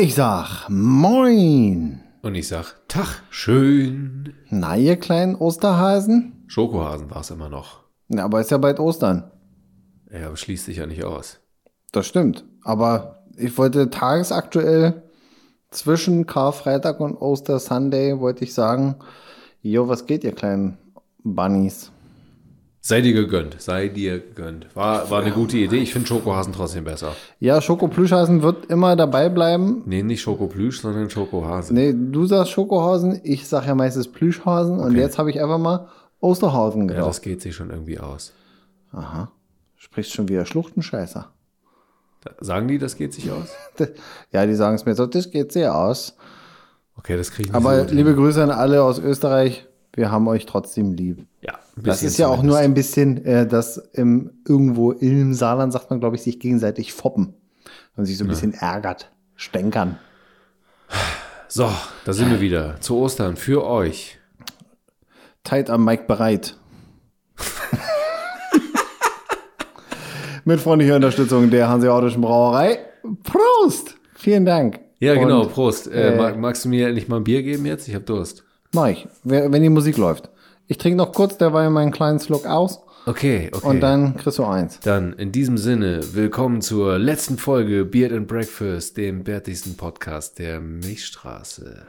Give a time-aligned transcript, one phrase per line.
[0.00, 2.00] Ich sag Moin.
[2.22, 4.32] Und ich sag, Tag, schön.
[4.48, 6.44] Na, ihr kleinen Osterhasen?
[6.46, 7.80] Schokohasen war es immer noch.
[8.06, 9.28] Na, aber ist ja bald Ostern.
[10.08, 11.40] Ja, aber schließt sich ja nicht aus.
[11.90, 12.44] Das stimmt.
[12.62, 15.02] Aber ich wollte tagesaktuell
[15.72, 18.94] zwischen Karfreitag und Oster Sunday wollte ich sagen,
[19.62, 20.78] jo, was geht, ihr kleinen
[21.24, 21.90] Bunnies?
[22.88, 24.66] Sei dir gegönnt, sei dir gegönnt.
[24.74, 25.76] War, war eine gute Idee.
[25.76, 27.14] Ich finde Schokohasen trotzdem besser.
[27.38, 29.82] Ja, Schokoplüschhasen wird immer dabei bleiben.
[29.84, 31.74] Nee, nicht Schokoplüsch, sondern Schokohase.
[31.74, 35.88] Nee, du sagst Schokohasen, ich sag ja meistens Plüschhasen und jetzt habe ich einfach mal
[36.20, 37.08] Osterhasen Ja, gedacht.
[37.08, 38.32] das geht sich schon irgendwie aus.
[38.92, 39.32] Aha.
[39.76, 41.30] Sprichst schon wieder Schluchtenscheißer.
[42.40, 43.48] Sagen die, das geht sich aus?
[44.32, 46.16] Ja, die sagen es mir so, das geht sehr aus.
[46.96, 47.98] Okay, das kriegen wir Aber so gut hin.
[47.98, 49.66] liebe Grüße an alle aus Österreich.
[49.92, 51.26] Wir haben euch trotzdem lieb.
[51.42, 55.90] Ja, Das ist ja auch nur ein bisschen, äh, das im, irgendwo im Saarland sagt
[55.90, 57.34] man, glaube ich, sich gegenseitig foppen.
[57.96, 59.98] Und sich so ein bisschen ärgert, stänkern.
[61.48, 61.68] So,
[62.04, 62.80] da sind wir wieder.
[62.80, 64.18] Zu Ostern für euch.
[65.42, 66.56] Tight am Mike bereit.
[70.44, 72.78] Mit freundlicher Unterstützung der Hanseatischen Brauerei.
[73.24, 73.96] Prost!
[74.14, 74.80] Vielen Dank.
[75.00, 75.86] Ja, Und genau, Prost.
[75.88, 77.88] Äh, äh, mag, magst du mir endlich mal ein Bier geben jetzt?
[77.88, 78.44] Ich hab Durst.
[78.72, 80.30] Mach ich, wenn die Musik läuft.
[80.70, 83.66] Ich trinke noch kurz derweil meinen kleinen Slug aus Okay, okay.
[83.66, 84.80] und dann kriegst du eins.
[84.80, 90.60] Dann in diesem Sinne, willkommen zur letzten Folge Beard and Breakfast, dem bärtigsten Podcast der
[90.60, 91.86] Milchstraße.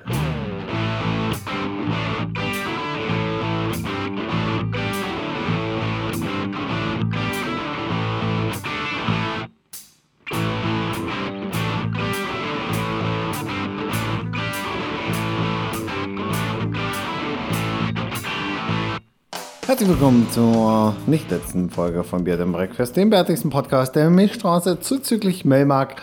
[19.70, 24.80] Herzlich willkommen zur nicht letzten Folge von Beard and Breakfast, dem bärtigsten Podcast der Milchstraße
[24.80, 26.02] zuzüglich Melmark.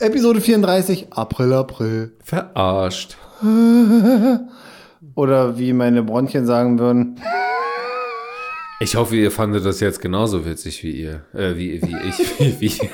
[0.00, 2.10] Episode 34, April, April.
[2.24, 3.16] Verarscht.
[5.14, 7.20] Oder wie meine Bronchien sagen würden,
[8.80, 11.22] Ich hoffe, ihr fandet das jetzt genauso witzig wie ihr.
[11.32, 12.18] Äh, wie, wie ich.
[12.60, 12.90] Wie, wie.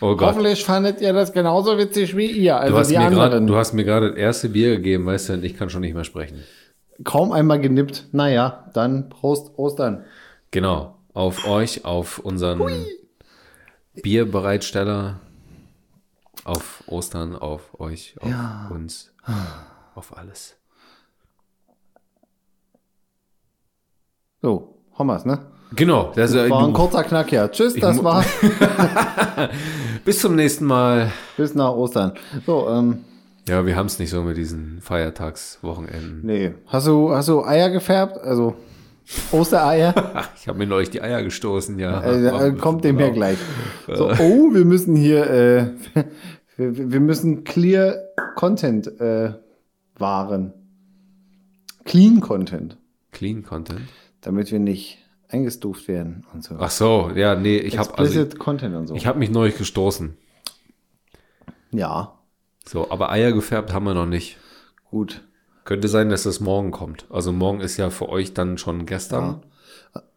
[0.00, 0.28] Oh Gott.
[0.28, 3.46] hoffentlich fandet ihr das genauso witzig wie ihr, also Du hast, die mir grad, anderen.
[3.48, 5.94] du hast mir gerade das erste Bier gegeben, weißt du, und ich kann schon nicht
[5.94, 6.44] mehr sprechen.
[7.04, 8.08] Kaum einmal genippt.
[8.12, 10.04] Naja, dann Prost Ostern.
[10.50, 10.96] Genau.
[11.14, 12.60] Auf euch, auf unseren
[14.02, 15.20] Bierbereitsteller,
[16.44, 18.68] auf Ostern, auf euch, auf Ja.
[18.70, 19.12] uns,
[19.94, 20.56] auf alles.
[24.40, 25.40] So, Hommers, ne?
[25.74, 26.12] Genau.
[26.14, 27.48] Das, äh, War ein kurzer Knack, ja.
[27.48, 28.26] Tschüss, das war's.
[30.04, 31.12] bis zum nächsten Mal.
[31.36, 32.12] Bis nach Ostern.
[32.46, 33.04] So, ähm,
[33.48, 36.20] Ja, wir haben es nicht so mit diesen Feiertagswochenenden.
[36.22, 36.54] nee.
[36.66, 38.18] Hast du, hast du Eier gefärbt?
[38.18, 38.54] Also,
[39.32, 39.94] Ostereier?
[40.40, 42.00] Ich habe mir neulich die Eier gestoßen, ja.
[42.02, 43.16] Äh, äh, kommt dem her Genau.
[43.18, 43.38] gleich.
[43.86, 45.66] So, oh, wir müssen hier, äh,
[46.56, 47.96] wir, wir müssen clear
[48.36, 49.32] Content äh,
[49.96, 50.52] wahren.
[51.84, 52.76] Clean Content,
[53.12, 53.80] Clean Content.
[54.20, 54.98] damit wir nicht
[55.28, 56.56] eingestuft werden und so.
[56.58, 58.94] Ach so, ja, nee, ich habe also, Explicit Content und so.
[58.94, 60.16] ich habe mich neulich gestoßen.
[61.72, 62.17] ja,
[62.68, 64.36] So, aber Eier gefärbt haben wir noch nicht.
[64.90, 65.22] gut.
[65.64, 67.04] Könnte sein, dass das morgen kommt.
[67.10, 69.42] Also morgen ist ja für euch dann schon gestern.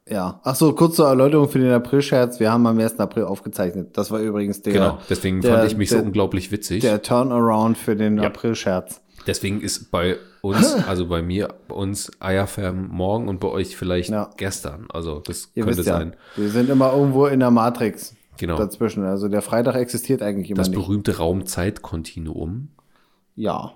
[0.08, 0.40] Ja.
[0.44, 2.40] Ach so, kurz zur Erläuterung für den April-Scherz.
[2.40, 3.00] Wir haben am 1.
[3.02, 3.98] April aufgezeichnet.
[3.98, 6.82] Das war übrigens der, Genau, deswegen der, fand ich mich der, so unglaublich witzig.
[6.82, 8.24] der Turnaround für den Ja.
[8.28, 9.02] April-Scherz.
[9.28, 14.10] Deswegen ist bei uns, also bei mir, bei uns Eierfärben morgen und bei euch vielleicht
[14.10, 14.30] Ja.
[14.38, 14.88] gestern.
[14.92, 16.16] Also das Ihr könnte wisst ja, sein.
[16.38, 18.58] wir sind immer irgendwo in der Matrix Genau.
[18.58, 19.04] dazwischen.
[19.06, 20.76] Also der Freitag existiert eigentlich immer Das nicht.
[20.80, 22.70] berühmte Raumzeitkontinuum.
[23.36, 23.74] Ja.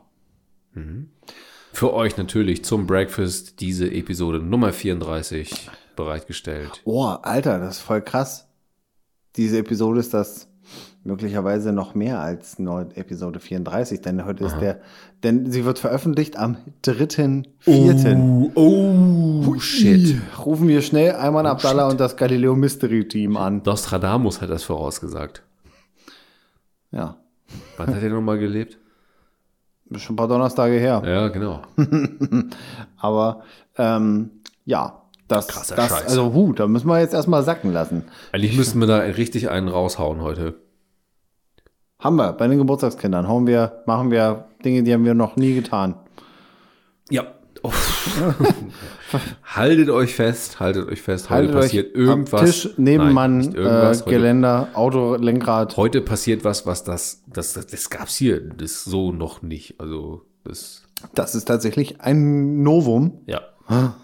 [1.71, 6.81] Für euch natürlich zum Breakfast diese Episode Nummer 34 bereitgestellt.
[6.83, 8.47] Oh, Alter, das ist voll krass.
[9.35, 10.47] Diese Episode ist das
[11.05, 14.81] möglicherweise noch mehr als nur Episode 34, denn heute ist der,
[15.23, 18.51] denn sie wird veröffentlicht am 3.4.
[18.55, 20.19] Oh, oh shit.
[20.43, 23.61] Rufen wir schnell Ayman Abdallah und das Galileo Mystery Team an.
[23.63, 25.43] Nostradamus hat das vorausgesagt.
[26.91, 27.17] Ja.
[27.77, 28.79] Wann hat er nochmal gelebt?
[29.97, 31.03] Schon ein paar Donnerstage her.
[31.05, 31.61] Ja, genau.
[32.97, 33.43] Aber
[33.77, 34.31] ähm,
[34.65, 36.05] ja, das, Krasser das Scheiß.
[36.07, 38.05] also hu, da müssen wir jetzt erstmal sacken lassen.
[38.31, 40.64] Eigentlich müssten wir da richtig einen raushauen heute.
[41.99, 43.27] Haben wir bei den Geburtstagskindern.
[43.27, 45.95] Hauen wir, machen wir Dinge, die haben wir noch nie getan.
[47.09, 47.23] Ja.
[47.63, 47.71] Oh.
[49.43, 51.29] haltet euch fest, haltet euch fest.
[51.29, 52.41] Heute Haltet passiert irgendwas.
[52.41, 55.75] Tisch, Nebenmann, Nein, äh, Geländer, Auto, Lenkrad.
[55.77, 59.79] heute passiert was, was das, das, das, das gab's hier das so noch nicht.
[59.79, 60.83] Also, das,
[61.15, 63.21] Das ist tatsächlich ein Novum.
[63.25, 63.41] ja.
[63.69, 63.95] Ja.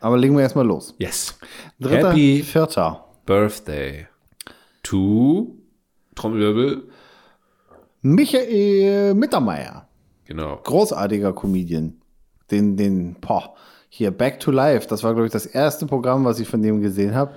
[0.00, 0.96] Aber legen wir erstmal los.
[0.98, 1.38] Yes.
[1.78, 3.04] Dritter, Happy vierter.
[3.24, 4.08] Birthday
[4.82, 5.54] to
[6.16, 6.88] Trommelwirbel
[8.02, 9.88] Michael Mittermeier.
[10.24, 10.58] Genau.
[10.62, 11.94] Großartiger Comedian.
[12.50, 13.54] Den, den, boah,
[13.88, 14.86] hier Back to Life.
[14.88, 17.32] Das war, glaube ich, das erste Programm, was ich von dem gesehen habe.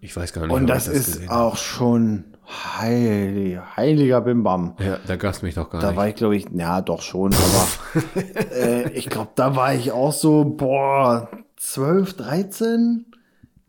[0.00, 4.74] Ich weiß gar nicht, Und das ich ist auch schon heilig, heiliger Bimbam.
[4.78, 5.96] Ja, da gab's mich doch gar Da nicht.
[5.96, 8.02] war ich, glaube ich, ja, doch schon, aber
[8.54, 13.06] äh, ich glaube, da war ich auch so, boah, 12, 13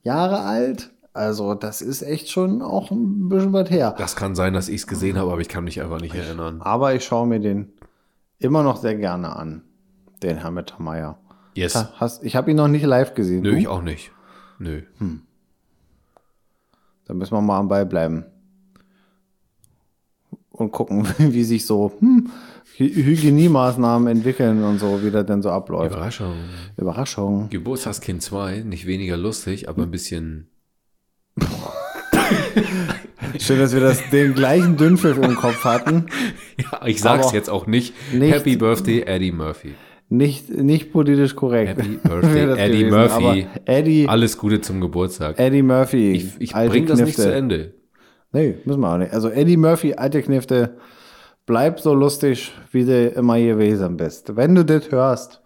[0.03, 0.90] Jahre alt.
[1.13, 3.93] Also, das ist echt schon auch ein bisschen was her.
[3.97, 6.61] das kann sein, dass ich es gesehen habe, aber ich kann mich einfach nicht erinnern.
[6.61, 7.73] Aber ich schaue mir den
[8.39, 9.63] immer noch sehr gerne an,
[10.23, 11.17] den Herrn Mittermeier.
[11.53, 11.75] Yes.
[11.75, 13.41] Ha- Hast, ich habe ihn noch nicht live gesehen.
[13.43, 13.57] Nö, du?
[13.57, 14.11] ich auch nicht.
[14.57, 14.83] Nö.
[17.05, 18.25] Da müssen wir mal am Ball bleiben.
[20.51, 22.29] Und gucken, wie sich so hm,
[22.77, 25.93] Hy- Hygieniemaßnahmen entwickeln und so, wie das denn so abläuft.
[25.93, 26.35] Überraschung.
[26.77, 27.49] Überraschung.
[27.49, 30.47] Geburtstagskind 2, nicht weniger lustig, aber ein bisschen.
[33.39, 36.05] Schön, dass wir das, den gleichen Dünnpfiff im Kopf hatten.
[36.71, 37.93] Ja, ich sag's Aber jetzt auch nicht.
[38.13, 39.73] nicht- Happy Birthday, Eddie Murphy.
[40.09, 41.69] Nicht, nicht politisch korrekt.
[41.79, 42.89] Happy Birthday, Eddie gewesen.
[42.99, 43.23] Murphy.
[43.23, 45.39] Aber Eddie, Alles Gute zum Geburtstag.
[45.39, 46.11] Eddie Murphy.
[46.11, 47.21] Ich, ich bring das nicht Knifte.
[47.23, 47.73] zu Ende.
[48.31, 49.11] Nee, müssen wir auch nicht.
[49.11, 50.77] Also Eddie Murphy, alte Knifte,
[51.47, 54.35] bleib so lustig, wie du immer gewesen bist.
[54.35, 55.41] Wenn du das hörst.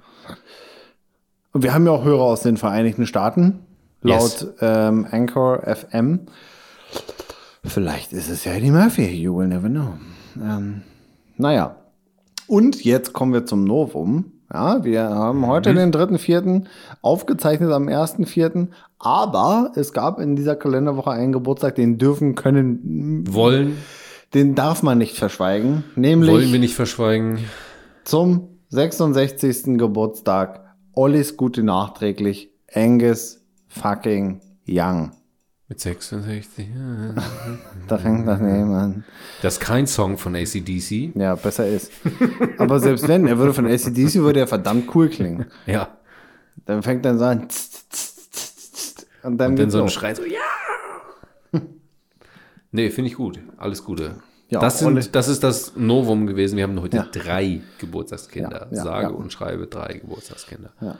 [1.53, 3.59] Und wir haben ja auch Hörer aus den Vereinigten Staaten,
[4.01, 4.47] laut Yes.
[4.61, 6.21] ähm, Anchor FM.
[7.63, 9.93] Vielleicht ist es ja Eddie Murphy, you will never know.
[10.41, 10.81] Ähm,
[11.37, 11.77] naja.
[12.47, 14.31] Und jetzt kommen wir zum Novum.
[14.53, 16.65] Ja, wir haben heute den 3.4.
[17.01, 18.67] aufgezeichnet am 1.4.
[18.99, 23.77] Aber es gab in dieser Kalenderwoche einen Geburtstag, den dürfen können, Wollen,
[24.35, 25.83] den darf man nicht verschweigen.
[25.95, 27.39] Nämlich wollen wir nicht verschweigen.
[28.03, 29.77] zum 66.
[29.79, 30.61] Geburtstag.
[30.95, 32.51] Alles Gute nachträglich.
[32.71, 33.41] Angus
[33.79, 35.11] fucking Young.
[35.67, 36.67] Mit 66.
[36.75, 37.15] ja.
[37.87, 39.03] Da fängt das Name an.
[39.41, 41.15] Das ist kein Song von ACDC.
[41.15, 41.91] Ja, besser ist.
[42.57, 45.45] Aber selbst wenn, er würde von ACDC, würde er verdammt cool klingen.
[45.65, 45.97] Ja.
[46.65, 47.47] Dann fängt dann so an.
[47.49, 49.89] tst, tst, tst, Und dann, Und dann so ein.
[49.89, 51.61] Schrei so, ja!
[52.71, 53.39] Nee, finde ich gut.
[53.57, 54.15] Alles Gute.
[54.49, 56.57] Ja, das, sind, das ist das Novum gewesen.
[56.57, 57.07] Wir haben heute Ja.
[57.11, 58.67] drei Geburtstagskinder.
[58.71, 60.71] Ja, Sage und schreibe drei Geburtstagskinder.
[60.81, 60.97] Ja.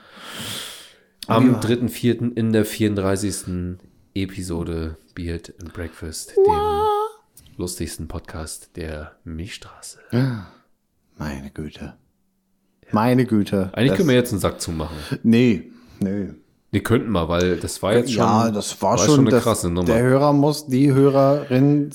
[1.27, 2.35] Am 3.4.
[2.35, 3.77] in der 34.
[4.13, 6.53] Episode Beard and Breakfast, dem
[7.57, 9.99] lustigsten Podcast der Milchstraße.
[11.17, 11.95] Meine Güte.
[12.91, 13.71] Meine Güte.
[13.73, 14.95] Eigentlich Das- können wir jetzt einen Sack zumachen.
[15.23, 16.29] Nee, nee.
[16.71, 19.69] Wir könnten mal, weil das war jetzt schon, ja, das war, schon, eine das, krasse
[19.69, 19.85] Nummer.
[19.85, 21.91] Der Hörer muss, die Hörerin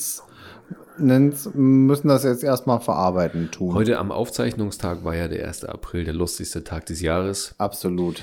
[0.99, 3.75] müssen das jetzt erstmal verarbeiten tun.
[3.75, 5.65] Heute am Aufzeichnungstag war ja der 1.
[5.67, 7.55] April, der lustigste Tag des Jahres.
[7.59, 8.23] Absolut.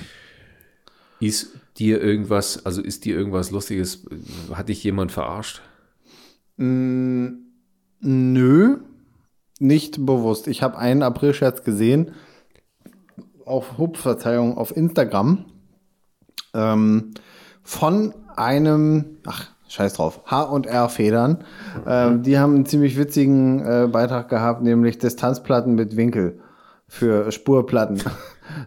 [1.19, 4.06] Ist dir irgendwas, also ist dir irgendwas Lustiges,
[4.54, 5.62] hat dich jemand verarscht?
[6.58, 7.38] Nö,
[9.60, 10.48] nicht bewusst.
[10.48, 12.12] Ich habe einen Aprilscherz gesehen
[13.46, 15.46] auf Hup, Verzeihung, auf Instagram
[16.54, 17.14] ähm,
[17.63, 21.44] von einem, ach, scheiß drauf, H&R Federn.
[21.86, 26.40] Ähm, die haben einen ziemlich witzigen äh, Beitrag gehabt, nämlich Distanzplatten mit Winkel
[26.88, 28.02] für Spurplatten.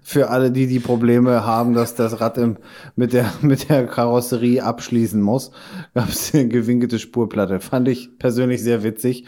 [0.02, 2.56] Für alle, die die Probleme haben, dass das Rad im,
[2.96, 5.50] mit, der, mit der Karosserie abschließen muss,
[5.94, 7.60] gab es eine gewinkelte Spurplatte.
[7.60, 9.24] Fand ich persönlich sehr witzig.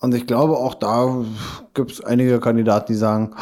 [0.00, 1.24] Und ich glaube, auch da
[1.74, 3.34] gibt es einige Kandidaten, die sagen,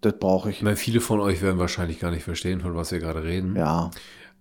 [0.00, 0.64] das brauche ich.
[0.64, 3.56] Weil viele von euch werden wahrscheinlich gar nicht verstehen, von was wir gerade reden.
[3.56, 3.90] Ja,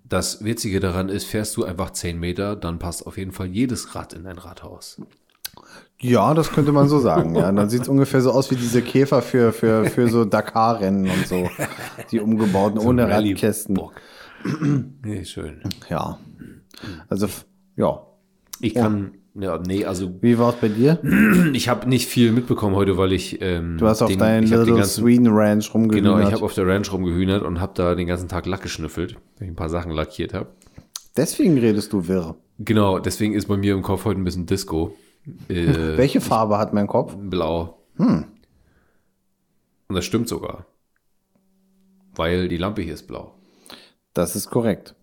[0.03, 3.95] Das Witzige daran ist, fährst du einfach 10 Meter, dann passt auf jeden Fall jedes
[3.95, 5.01] Rad in dein Rathaus.
[5.99, 7.35] Ja, das könnte man so sagen.
[7.35, 10.25] Ja, Und dann sieht es ungefähr so aus wie diese Käfer für, für, für so
[10.25, 11.49] Dakar-Rennen und so.
[12.11, 13.79] Die umgebauten ohne Rallye- Radkästen.
[15.03, 15.61] Nee, schön.
[15.89, 16.19] Ja.
[17.09, 17.27] Also,
[17.75, 18.01] ja.
[18.59, 20.99] Ich kann, ja, nee, also Wie war es bei dir?
[21.53, 24.59] ich habe nicht viel mitbekommen heute, weil ich ähm, Du hast auf den, deinen den
[24.59, 26.15] Little ganzen, Sweden Ranch rumgehühnert.
[26.15, 29.15] Genau, ich habe auf der Ranch rumgehühnert und habe da den ganzen Tag Lack geschnüffelt,
[29.37, 30.47] weil ich ein paar Sachen lackiert habe.
[31.15, 32.35] Deswegen redest du wirr.
[32.59, 34.95] Genau, deswegen ist bei mir im Kopf heute ein bisschen Disco.
[35.49, 37.15] Äh, Welche Farbe hat mein Kopf?
[37.17, 37.77] Blau.
[37.97, 38.27] Und
[39.89, 40.65] das stimmt sogar.
[42.15, 43.33] Weil die Lampe hier ist blau.
[44.13, 44.95] Das ist korrekt.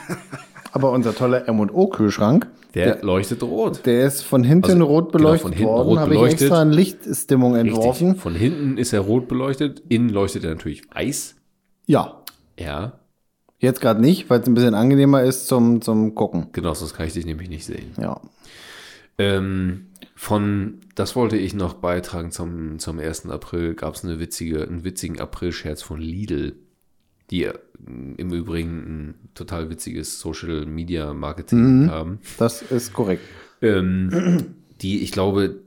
[0.72, 3.84] Aber unser toller M&O-Kühlschrank, Der leuchtet rot.
[3.84, 5.88] der ist von hinten Also, rot genau, beleuchtet von hinten worden.
[5.88, 8.06] rot Habe ich extra eine Lichtstimmung entworfen.
[8.08, 8.22] Richtig.
[8.22, 11.36] Von hinten ist er rot beleuchtet, innen leuchtet er natürlich weiß.
[11.86, 12.22] Ja,
[12.58, 12.94] Ja,
[13.58, 16.48] jetzt gerade nicht, weil es ein bisschen angenehmer ist zum, zum Gucken.
[16.52, 17.92] genau, sonst kann ich dich nämlich nicht sehen.
[18.00, 18.20] Ja.
[19.18, 23.26] Ähm, von, das wollte ich noch beitragen zum, zum 1.
[23.26, 26.54] April, gab es eine witzige, einen witzigen April-Scherz von Lidl,
[27.30, 27.52] die äh,
[27.84, 32.20] im Übrigen ein total witziges Social Media Marketing haben.
[32.38, 33.24] Das ist korrekt.
[33.60, 35.60] Ähm, die, ich glaube,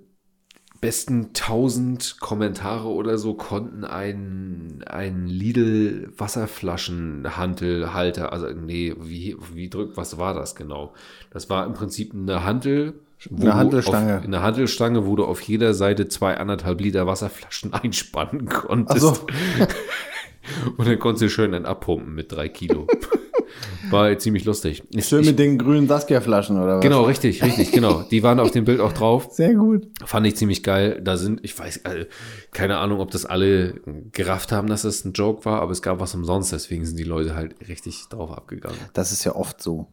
[0.81, 9.97] besten 1000 Kommentare oder so konnten ein, ein Lidl Wasserflaschenhantelhalter, also nee, wie, wie drückt,
[9.97, 10.93] was war das genau?
[11.31, 12.93] Das war im Prinzip eine Hantel,
[13.29, 14.17] Eine du Hantelstange.
[14.19, 19.05] Auf, eine Hantelstange, wo du auf jeder Seite zwei anderthalb Liter Wasserflaschen einspannen konntest.
[19.05, 19.27] Also,
[20.77, 22.87] Und dann konntest du schön dann abpumpen mit drei Kilo.
[23.89, 24.83] War ziemlich lustig.
[24.89, 26.81] Ich, schön ich, mit den grünen Saskia-Flaschen oder was?
[26.81, 28.01] genau, richtig, richtig, genau.
[28.09, 29.27] Die waren auf dem Bild auch drauf.
[29.31, 29.87] Sehr gut.
[30.03, 30.99] Fand ich ziemlich geil.
[31.03, 32.05] Da sind, ich weiß, äh,
[32.51, 33.75] keine Ahnung, ob das alle
[34.11, 37.03] gerafft haben, dass das ein Joke war, aber es gab was umsonst, deswegen sind die
[37.03, 38.79] Leute halt richtig drauf abgegangen.
[38.93, 39.87] Das ist ja oft so.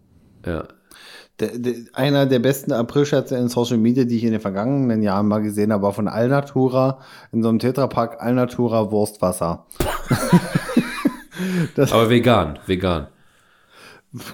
[0.47, 0.67] Ja.
[1.41, 5.27] Der, der, einer der besten Aprilscherze in Social Media, die ich in den vergangenen Jahren
[5.27, 7.01] mal gesehen habe, war von Alnatura
[7.33, 9.67] in so einem Tetrapack Alnatura Wurstwasser.
[11.91, 13.09] Aber vegan, vegan.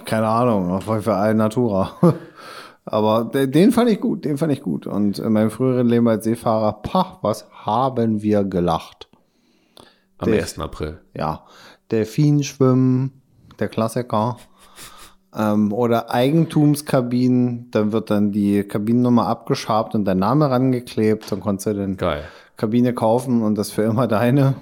[0.05, 1.93] Keine Ahnung, auf jeden Fall Alnatura.
[2.85, 4.87] Aber de- den fand ich gut, den fand ich gut.
[4.87, 9.09] Und in meinem früheren Leben als Seefahrer, pah, was haben wir gelacht.
[10.19, 10.59] Am Der- 1.
[10.59, 11.00] April.
[11.14, 11.45] Ja,
[11.93, 13.12] Delfinschwimmen,
[13.61, 14.37] der Klassiker.
[15.38, 21.68] Ähm, oder Eigentumskabinen, dann wird dann die Kabinennummer abgeschabt und der Name rangeklebt, dann konntest
[21.68, 22.25] du dann Geil.
[22.57, 24.57] Kabine kaufen und das für immer deine.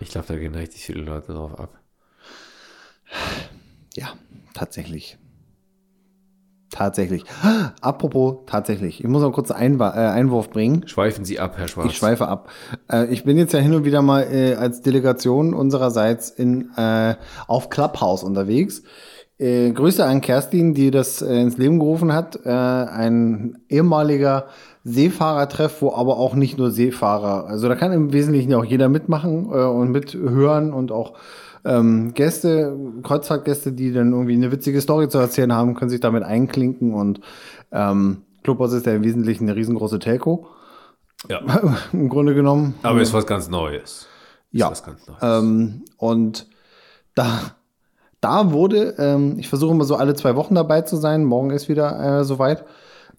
[0.00, 1.78] Ich glaube, da gehen richtig viele Leute drauf ab.
[3.94, 4.08] Ja,
[4.54, 5.18] tatsächlich.
[6.70, 7.24] Tatsächlich.
[7.80, 9.00] Apropos tatsächlich.
[9.02, 10.86] Ich muss noch kurz einen Einwa- äh, Einwurf bringen.
[10.86, 11.88] Schweifen Sie ab, Herr Schwarz.
[11.90, 12.48] Ich schweife ab.
[12.90, 17.16] Äh, ich bin jetzt ja hin und wieder mal äh, als Delegation unsererseits in, äh,
[17.48, 18.84] auf Clubhouse unterwegs.
[19.40, 22.38] Äh, Grüße an Kerstin, die das äh, ins Leben gerufen hat.
[22.44, 24.46] Äh, ein ehemaliger
[24.84, 29.46] Seefahrertreff, wo aber auch nicht nur Seefahrer, also da kann im Wesentlichen auch jeder mitmachen
[29.46, 31.14] äh, und mithören und auch
[31.64, 36.22] ähm, Gäste, Kreuzfahrtgäste, die dann irgendwie eine witzige Story zu erzählen haben, können sich damit
[36.22, 37.20] einklinken und
[37.72, 40.46] ähm, Clubhouse ist ja im Wesentlichen eine riesengroße Telco
[41.28, 41.40] Ja.
[41.92, 42.74] im Grunde genommen.
[42.82, 43.82] Aber ist was ganz Neues.
[44.52, 44.70] Ist Ja.
[44.70, 45.18] was ganz Neues.
[45.22, 46.46] Ähm, und
[47.14, 47.38] da,
[48.20, 51.24] da wurde, ähm, ich versuche immer so alle zwei Wochen dabei zu sein.
[51.24, 52.64] Morgen ist wieder äh, soweit.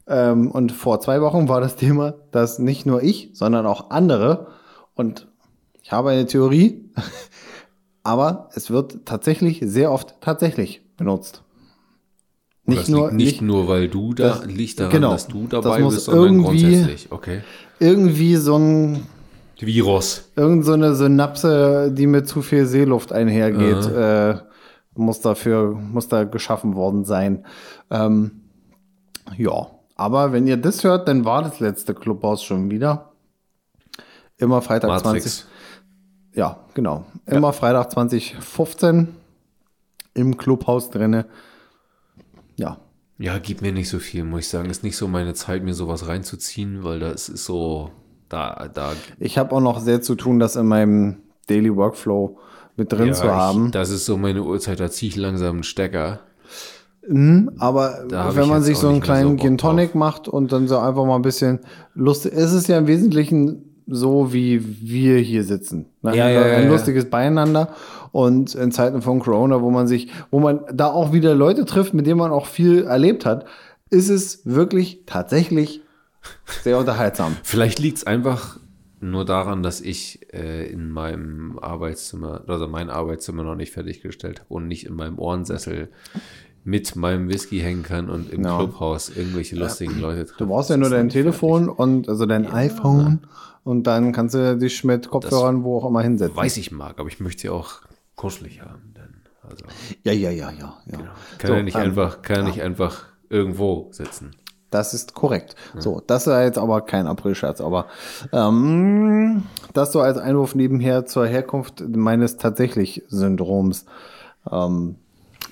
[0.08, 4.48] Ähm, und vor zwei Wochen war das Thema, dass nicht nur ich, sondern auch andere,
[4.96, 5.28] und
[5.84, 6.90] ich habe eine Theorie,
[8.04, 11.44] aber es wird tatsächlich sehr oft tatsächlich benutzt.
[12.66, 15.12] Nicht das nur, nicht, nicht nur, weil du da das- liegt daran, genau.
[15.12, 17.08] dass du Das dabei muss bist, sondern irgendwie- grundsätzlich.
[17.12, 17.42] Okay.
[17.80, 19.08] irgendwie so ein
[19.60, 20.32] Virus.
[20.36, 24.36] Irgend so eine Synapse, die mit zu viel Seeluft einhergeht, äh,
[24.96, 27.46] muss dafür, muss da geschaffen worden sein.
[27.90, 28.42] Ähm,
[29.38, 33.12] ja, aber wenn ihr das hört, dann war das letzte Clubhaus schon wieder.
[34.38, 35.06] Immer Freitag 20.
[35.06, 35.48] Matrix.
[36.34, 37.06] Ja, genau.
[37.26, 39.10] Immer Freitag 2015
[40.14, 41.28] im Clubhaus drinne.
[42.56, 42.78] Ja,
[43.18, 44.70] Ja, gib mir nicht so viel, muss ich sagen.
[44.72, 47.92] Ist nicht so meine Zeit, mir sowas reinzuziehen, weil das ist so,
[48.30, 48.94] da, da.
[49.20, 52.40] ich habe auch noch sehr zu tun, das in meinem Daily Workflow
[52.78, 53.68] mit drin ja, zu haben.
[53.68, 56.20] Ich, das ist so meine Uhrzeit, da ziehe ich langsam einen Stecker.
[57.58, 60.52] Aber Da hab wenn man sich so einen so kleinen Bock Gin Tonic macht und
[60.52, 61.60] dann so einfach mal ein bisschen
[61.96, 65.88] lustig, es ist ja im Wesentlichen so, wie wir hier sitzen.
[66.02, 66.16] Ne?
[66.16, 66.70] Ja, ja, ja, ein ja.
[66.70, 67.70] lustiges Beieinander
[68.12, 71.94] und in Zeiten von Corona, wo man sich, wo man da auch wieder Leute trifft,
[71.94, 73.46] mit denen man auch viel erlebt hat,
[73.90, 75.82] ist es wirklich tatsächlich
[76.62, 77.36] sehr unterhaltsam.
[77.44, 78.60] Vielleicht liegt es einfach
[79.02, 84.54] nur daran, dass ich äh, in meinem Arbeitszimmer, also mein Arbeitszimmer noch nicht fertiggestellt habe
[84.54, 85.90] und nicht in meinem Ohrensessel
[86.64, 88.58] mit meinem Whisky hängen kann und im Ja.
[88.58, 90.38] Clubhaus irgendwelche lustigen Leute treffen.
[90.38, 93.22] Du brauchst ja nur Das dein Telefon und also dein iPhone
[93.64, 96.36] und dann kannst du dich mit Kopfhörern wo auch immer hinsetzen.
[96.36, 96.46] fertig.
[96.52, 97.82] Weiß ich mag, aber ich möchte sie auch
[98.16, 98.94] kuschelig haben.
[98.96, 99.66] Denn, also,
[100.04, 100.78] Ja, ja, ja, ja.
[100.86, 100.98] ja.
[101.40, 104.32] kann So, ja nicht ähm, einfach, kann ja nicht einfach irgendwo sitzen.
[104.72, 105.56] Das ist korrekt.
[105.78, 107.88] So, das ist jetzt aber kein Aprilscherz, aber
[108.32, 113.86] ähm, das so als Einwurf nebenher zur Herkunft meines tatsächlich Syndroms.
[114.50, 114.96] Ähm,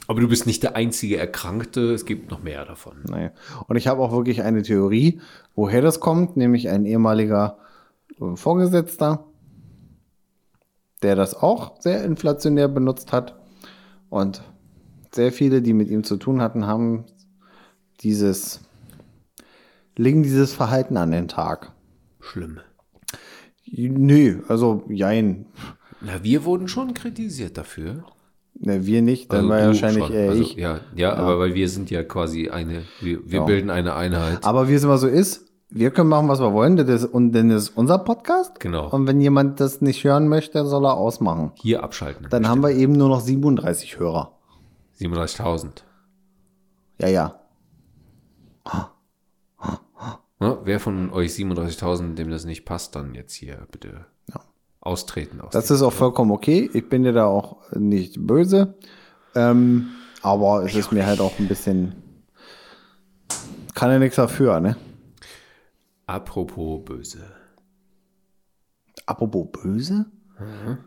[0.08, 2.94] Aber du bist nicht der einzige Erkrankte, es gibt noch mehr davon.
[3.10, 3.32] naja.
[3.68, 5.20] Und ich habe auch wirklich eine Theorie,
[5.54, 7.58] woher das kommt, nämlich ein ehemaliger
[8.20, 9.26] äh, Vorgesetzter,
[11.04, 13.36] der das auch sehr inflationär benutzt hat.
[14.10, 14.42] Und
[15.12, 17.06] sehr viele, die mit ihm zu tun hatten, haben
[18.02, 18.62] dieses,
[20.00, 21.74] legen dieses Verhalten an den Tag.
[22.20, 22.60] Schlimm.
[23.72, 25.46] Nö, also jein.
[26.02, 28.04] Na, wir wurden schon kritisiert dafür.
[28.62, 30.16] Ne, wir nicht, dann Also war ja wahrscheinlich schon.
[30.16, 30.56] eher also, ich.
[30.56, 33.46] Ja, ja, aber weil wir sind ja quasi eine, wir, wir Ja.
[33.46, 34.44] bilden eine Einheit.
[34.44, 37.32] Aber wie es immer so ist, wir können machen, was wir wollen, das ist, und
[37.34, 38.60] denn das ist unser Podcast.
[38.60, 38.90] Genau.
[38.90, 41.52] Und wenn jemand das nicht hören möchte, soll er ausmachen.
[41.56, 42.28] Hier abschalten.
[42.30, 44.32] Dann haben wir eben nur noch 37 Hörer.
[45.00, 45.84] 37.000.
[47.00, 47.40] Ja, ja.
[50.40, 50.58] Ne?
[50.64, 54.42] Wer von euch 37.000, dem das nicht passt, dann jetzt hier bitte Ja.
[54.80, 55.42] austreten.
[55.42, 56.70] Aus Das ist auch vollkommen okay.
[56.74, 58.76] Ich bin dir da auch nicht böse.
[59.36, 59.90] Ähm,
[60.22, 61.96] aber es ist mir halt auch ein bisschen.
[63.76, 64.76] Kann ja nichts dafür, ne?
[66.08, 67.20] Apropos böse.
[69.06, 70.06] Apropos böse?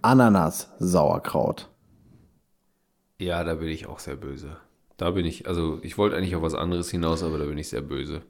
[0.00, 1.68] Ananas, Sauerkraut.
[3.18, 4.56] Ja, da bin ich auch sehr böse.
[4.97, 7.68] Da bin ich, also ich wollte eigentlich auf was anderes hinaus, aber da bin ich
[7.68, 8.23] sehr böse.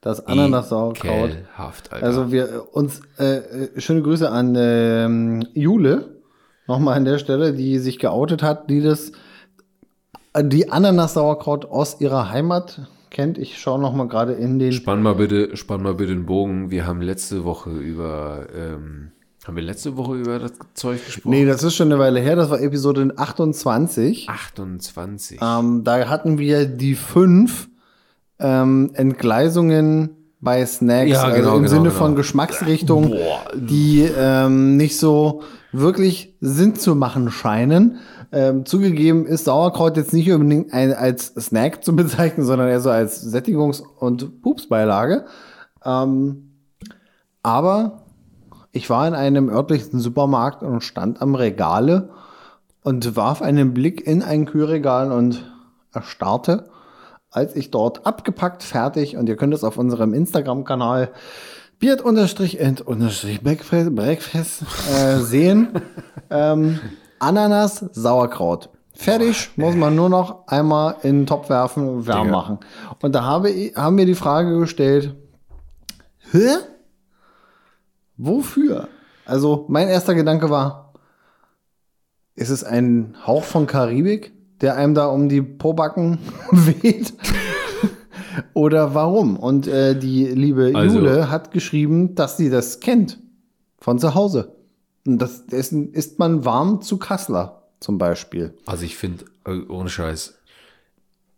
[0.00, 1.30] Das Ananas, Sauerkraut.
[1.30, 2.06] Ekelhaft, Alter.
[2.06, 6.20] Also wir uns äh, äh, schöne Grüße an ähm, Jule
[6.66, 9.12] nochmal an der Stelle, die sich geoutet hat, die das
[10.38, 13.38] die Ananas Sauerkraut aus ihrer Heimat kennt.
[13.38, 16.70] Ich schaue noch mal gerade in den Spann mal bitte, spann mal bitte den Bogen.
[16.70, 19.12] Wir haben letzte Woche über, ähm,
[19.46, 21.30] haben wir letzte Woche über das Zeug gesprochen?
[21.30, 24.28] Nee, das ist schon eine Weile her, das war Episode 28.
[24.28, 25.40] 28.
[25.40, 27.68] Ähm, da hatten wir die fünf
[28.38, 30.10] ähm, Entgleisungen
[30.40, 31.94] bei Snacks, Ja, also genau, im genau, Sinne genau.
[31.94, 33.40] von Geschmacksrichtungen, Boah.
[33.54, 37.98] die ähm, nicht so wirklich Sinn zu machen scheinen.
[38.30, 42.90] Ähm, zugegeben ist Sauerkraut jetzt nicht unbedingt ein, als Snack zu bezeichnen, sondern eher so
[42.90, 45.24] als Sättigungs- und Pupsbeilage.
[45.84, 46.50] Ähm,
[47.42, 48.04] aber
[48.72, 52.10] ich war in einem örtlichen Supermarkt und stand am Regale
[52.82, 55.50] und warf einen Blick in ein Kühlregal und
[55.92, 56.68] erstarrte,
[57.34, 61.10] als ich dort abgepackt, fertig, und ihr könnt es auf unserem Instagram-Kanal
[61.80, 64.62] Beard-End-Breakfast Breakfast,
[64.94, 65.68] äh, sehen.
[66.30, 66.78] ähm,
[67.18, 68.70] Ananas, Sauerkraut.
[68.92, 72.36] Fertig, muss man nur noch einmal in den Topf werfen und warm Digga.
[72.36, 72.58] machen.
[73.02, 75.16] Und da habe haben wir die Frage gestellt,
[76.30, 76.50] hä?
[78.16, 78.86] Wofür?
[79.26, 80.92] Also mein erster Gedanke war,
[82.36, 86.18] ist es ein Hauch von Karibik, der einem da um die Pobacken
[86.52, 87.12] weht?
[88.52, 89.36] Oder warum?
[89.36, 93.20] Und äh, die liebe Also- Jule hat geschrieben, dass sie das kennt
[93.78, 94.56] von zu Hause.
[95.06, 98.54] Und das Essen isst man warm zu Kassler zum Beispiel.
[98.66, 100.34] Also ich finde, äh, ohne Scheiß,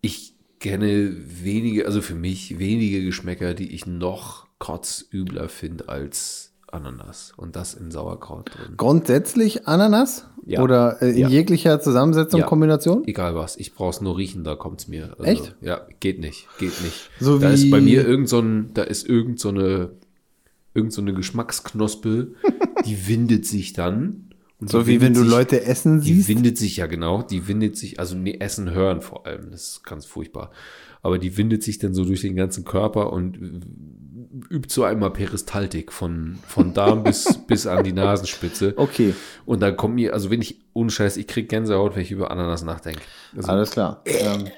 [0.01, 6.46] ich kenne wenige, also für mich wenige Geschmäcker, die ich noch kotzübler finde als
[6.77, 7.33] Ananas.
[7.37, 8.75] Und das in Sauerkraut drin.
[8.77, 10.27] Grundsätzlich Ananas?
[10.45, 10.63] Ja.
[10.63, 11.29] Oder äh, in Ja.
[11.29, 12.47] jeglicher Zusammensetzung, Ja.
[12.47, 13.03] Kombination?
[13.07, 15.11] Egal was, ich brauch's nur riechen, da kommt's mir.
[15.19, 15.57] Also, Echt?
[15.61, 17.11] Ja, geht nicht, geht nicht.
[17.19, 19.91] So da ist bei mir irgend so ein, da ist irgend so eine,
[20.75, 22.29] irgend so eine Geschmacksknospe,
[22.87, 24.23] die windet sich dann.
[24.61, 26.29] Und So die wie wenn du sich- Leute essen Die siehst.
[26.29, 29.85] windet sich ja genau, die windet sich, also nee, Essen hören vor allem, das ist
[29.85, 30.51] ganz furchtbar.
[31.03, 33.39] Aber die windet sich dann so durch den ganzen Körper und
[34.51, 38.75] übt so einmal Peristaltik von, von Darm bis, bis an die Nasenspitze.
[38.77, 42.11] Okay, Und dann kommt mir, also wenn ich, ohne Scheiß, ich krieg Gänsehaut, wenn ich
[42.11, 43.01] über Ananas nachdenke.
[43.37, 44.03] Also, alles klar.
[44.05, 44.49] Ähm,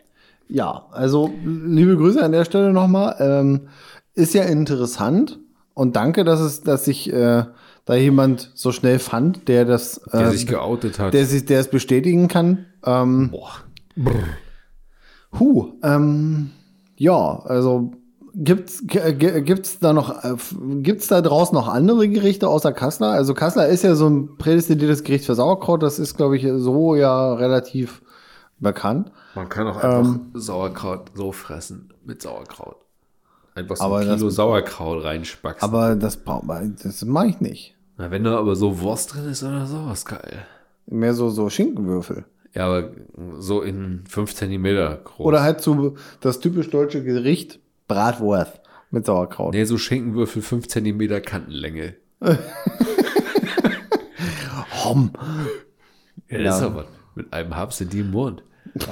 [0.48, 3.16] ja, also liebe Grüße an der Stelle nochmal.
[3.18, 3.68] Ähm,
[4.14, 5.38] ist ja interessant
[5.74, 7.44] und danke, dass es, dass sich äh,
[7.84, 11.14] da jemand so schnell fand, der das, der äh, sich geoutet hat.
[11.14, 12.66] der sich, der es bestätigen kann.
[12.84, 13.52] Ähm, Boah.
[15.38, 16.50] Huh, ähm,
[16.96, 17.92] ja, also
[18.34, 20.34] gibt's gibt's da noch äh,
[20.82, 23.10] gibt's da draußen noch andere Gerichte außer Kassler?
[23.10, 26.94] Also Kassler ist ja so ein prädestiniertes Gericht für Sauerkraut, das ist glaube ich so
[26.94, 28.02] ja relativ
[28.58, 29.12] bekannt.
[29.34, 32.76] Man kann auch einfach Sauerkraut so fressen mit Sauerkraut.
[33.54, 35.62] Einfach so ein das- Kilo Sauerkraut reinspackst.
[35.62, 36.18] Aber das
[36.82, 37.74] das mache ich nicht.
[37.96, 40.46] Na, wenn da aber so Wurst drin ist oder so, ist geil.
[40.86, 42.90] Mehr so so Schinkenwürfel Ja, aber
[43.38, 45.26] so in 5 Zentimeter groß.
[45.26, 49.54] oder halt so das typisch deutsche Gericht Bratwurst mit Sauerkraut.
[49.54, 51.94] Nee, so Schinkenwürfel 5 Zentimeter Kantenlänge.
[54.84, 55.10] Hom.
[56.28, 58.42] Ja, das ist aber mit einem Haps in die Mund.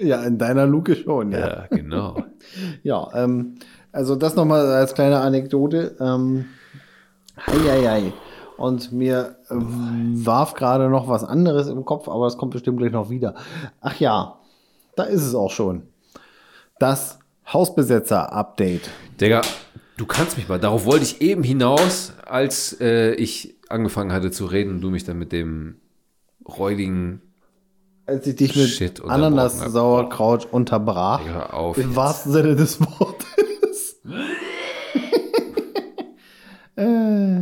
[0.00, 1.38] Ja, in deiner Luke schon, ja.
[1.38, 2.16] Ja, genau.
[2.82, 3.54] Ja, ähm,
[3.92, 5.96] also das nochmal als kleine Anekdote.
[6.00, 6.46] Ähm,
[7.46, 8.12] hei, hei.
[8.56, 12.90] Und mir ähm, warf gerade noch was anderes im Kopf, aber das kommt bestimmt gleich
[12.92, 13.36] noch wieder.
[13.80, 14.40] Ach ja,
[14.96, 15.84] da ist es auch schon.
[16.78, 17.20] Das
[17.52, 18.90] Hausbesetzer-Update.
[19.20, 19.42] Digga,
[19.96, 20.58] du kannst mich mal.
[20.58, 25.04] Darauf wollte ich eben hinaus, als äh, ich angefangen hatte zu reden und du mich
[25.04, 25.76] dann mit dem
[26.46, 27.22] räudigen
[28.06, 29.32] Als ich dich mit Shit unterbrochen hab.
[29.32, 31.20] Ananas-Sauerkraut unterbrach.
[31.24, 31.78] Hör auf.
[31.78, 33.96] Im wahrsten Sinne des Wortes.
[36.76, 37.40] äh,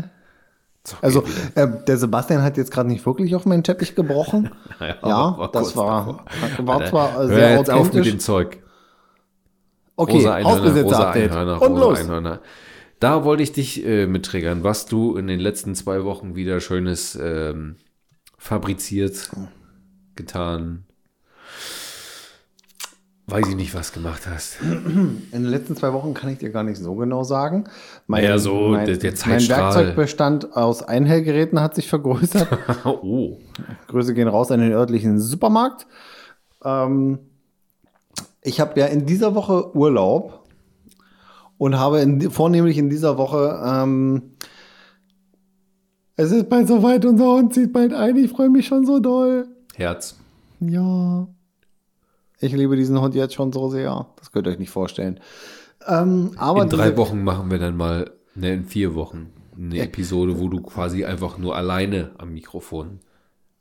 [0.87, 4.51] So, also, äh, der Sebastian hat jetzt gerade nicht wirklich auf meinen Teppich gebrochen.
[4.81, 6.25] Ja, Ja, war das war,
[6.59, 8.11] war Alter, zwar Hör sehr jetzt auf mit authentisch.
[8.13, 8.59] dem Zeug.
[9.97, 11.11] Okay, rosa Einhörner, rosa.
[11.11, 12.01] Einhörner, Und rosa los.
[12.01, 12.41] Einhörner.
[13.01, 17.19] Da wollte ich dich äh, mittriggern, was du in den letzten zwei Wochen wieder Schönes
[17.21, 17.77] ähm,
[18.39, 19.31] fabriziert,
[20.17, 20.85] getan.
[23.27, 24.61] weiß ich nicht, was gemacht hast.
[24.61, 27.65] In den letzten zwei Wochen kann ich dir gar nicht so genau sagen.
[28.07, 29.49] Mein, Ja, so mein, der- der mein.
[29.49, 32.49] Werkzeugbestand aus Einhellgeräten hat sich vergrößert.
[32.85, 33.39] oh.
[33.89, 35.87] Grüße gehen raus an den örtlichen Supermarkt.
[36.65, 37.19] Ähm,
[38.45, 40.45] ich habe ja in dieser Woche Urlaub
[41.59, 44.35] und habe in, vornehmlich in dieser Woche, ähm,
[46.17, 49.49] es ist bald soweit, unser Hund zieht bald ein, ich freue mich schon so doll.
[49.75, 50.17] Herz.
[50.61, 51.27] Ja.
[52.39, 54.07] Ich liebe diesen Hund jetzt schon so sehr.
[54.17, 55.19] Das könnt ihr euch nicht vorstellen.
[55.89, 60.39] Ähm, aber In drei Wochen machen wir dann mal, ne, in vier Wochen, eine Episode,
[60.39, 63.01] wo du quasi einfach nur alleine am Mikrofon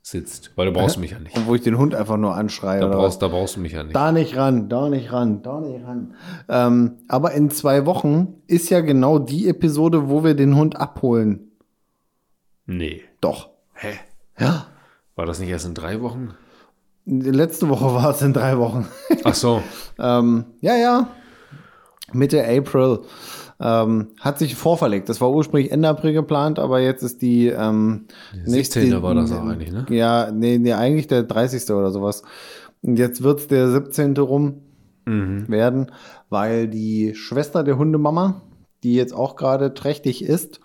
[0.04, 0.52] sitzt.
[0.56, 1.36] Weil du brauchst mich ja nicht.
[1.36, 2.82] Und wo ich den Hund einfach nur anschreie.
[2.82, 3.96] Da brauchst, da brauchst du mich ja nicht.
[3.96, 6.14] Da nicht ran, da nicht ran, da nicht ran.
[6.50, 11.52] Ähm, aber in zwei Wochen ist ja genau die Episode, wo wir den Hund abholen.
[12.66, 13.02] Nee.
[13.22, 13.50] Doch.
[13.74, 13.94] Hä?
[14.38, 14.68] Ja.
[15.16, 16.34] War das nicht erst in drei Wochen?
[17.06, 18.88] Letzte Woche war es in drei Wochen.
[19.24, 19.64] Ach so.
[20.00, 21.08] ähm, ja, ja.
[22.12, 23.00] Mitte April.
[23.66, 25.08] Ähm, hat sich vorverlegt.
[25.08, 28.08] Das war ursprünglich Ende April geplant, aber jetzt ist die ähm,
[28.46, 29.02] 17.
[29.02, 29.86] war das auch eigentlich, ne?
[29.90, 31.70] Ja, nee, nee, eigentlich der 30.
[31.72, 32.24] oder sowas.
[32.82, 34.18] Und jetzt wird's der 17.
[34.18, 34.62] rum
[35.06, 35.50] Mhm.
[35.50, 35.92] werden,
[36.30, 38.42] weil die Schwester der Hundemama,
[38.84, 40.62] die jetzt auch gerade trächtig ist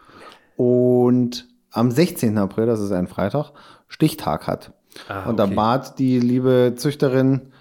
[0.57, 2.39] und am 16.
[2.39, 3.53] April, das ist ein Freitag,
[3.89, 4.73] Stichtag hat.
[5.09, 5.55] Ah, und da okay.
[5.55, 7.53] bat die liebe Züchterin,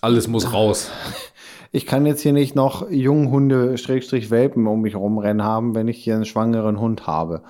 [0.00, 0.90] Alles muss raus.
[1.72, 5.88] ich kann jetzt hier nicht noch jungen Hunde, Schrägstrich Welpen um mich rumrennen haben, wenn
[5.88, 7.42] ich hier einen schwangeren Hund habe,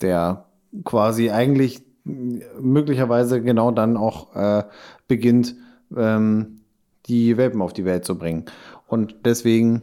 [0.00, 0.46] der
[0.84, 4.64] quasi eigentlich möglicherweise genau dann auch äh,
[5.08, 5.56] beginnt,
[5.96, 6.60] ähm,
[7.06, 8.44] die Welpen auf die Welt zu bringen.
[8.86, 9.82] Und deswegen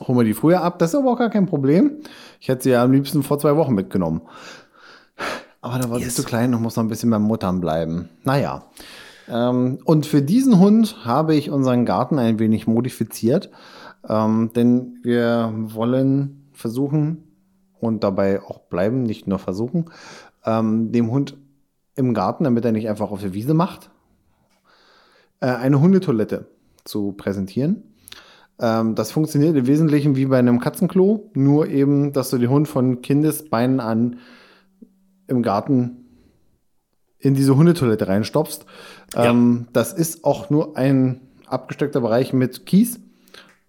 [0.00, 0.78] holen wir die früher ab.
[0.78, 1.98] Das ist aber auch gar kein Problem.
[2.40, 4.22] Ich hätte sie ja am liebsten vor zwei Wochen mitgenommen.
[5.60, 6.14] Aber da war Yes.
[6.14, 8.08] sie zu klein und muss noch ein bisschen beim Muttern bleiben.
[8.22, 8.62] Naja.
[9.28, 13.50] Ähm, und für diesen Hund habe ich unseren Garten ein wenig modifiziert.
[14.08, 17.24] Ähm, denn wir wollen versuchen
[17.80, 19.86] und dabei auch bleiben, nicht nur versuchen,
[20.44, 21.36] ähm, dem Hund
[21.94, 23.90] im Garten, damit er nicht einfach auf der Wiese macht,
[25.40, 26.46] äh, eine Hundetoilette
[26.84, 27.82] zu präsentieren.
[28.60, 32.68] Ähm, das funktioniert im Wesentlichen wie bei einem Katzenklo, nur eben, dass du den Hund
[32.68, 34.18] von Kindesbeinen an
[35.26, 35.97] im Garten
[37.18, 38.64] in diese Hundetoilette reinstopfst.
[39.14, 43.00] Ähm, das ist auch nur ein abgesteckter Bereich mit Kies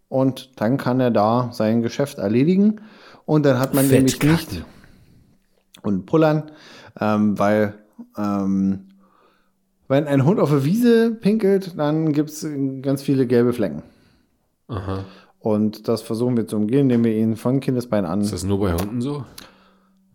[0.07, 2.81] und dann kann er da sein Geschäft erledigen
[3.25, 4.63] und dann hat man nämlich nicht
[5.81, 6.51] und pullern,
[6.99, 7.75] ähm, weil
[8.17, 8.89] ähm,
[9.87, 12.45] wenn ein Hund auf der Wiese pinkelt, dann gibt es
[12.81, 13.81] ganz viele gelbe Flecken.
[14.67, 15.05] Aha.
[15.39, 18.59] Und das versuchen wir zu umgehen, indem wir ihn von Kindesbein an, Ist das nur
[18.59, 19.25] bei Hunden so?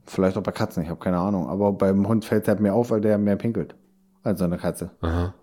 [0.07, 2.75] Vielleicht auch bei Katzen, ich habe keine Ahnung, aber beim Hund fällt es halt mehr
[2.75, 3.75] auf, weil der mehr pinkelt
[4.23, 4.91] als eine Katze.
[5.01, 5.35] Aha.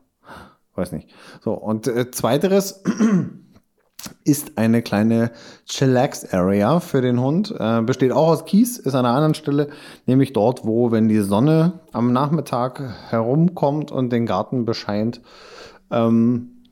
[0.76, 1.10] Weiß nicht.
[1.42, 2.84] So, und äh, zweiteres
[4.24, 5.32] ist eine kleine
[5.66, 7.54] Chillax-Area für den Hund.
[7.58, 9.70] Äh, besteht auch aus Kies, ist an einer anderen Stelle,
[10.06, 15.22] nämlich dort, wo, wenn die Sonne am Nachmittag herumkommt und den Garten bescheint,
[15.92, 16.64] ähm,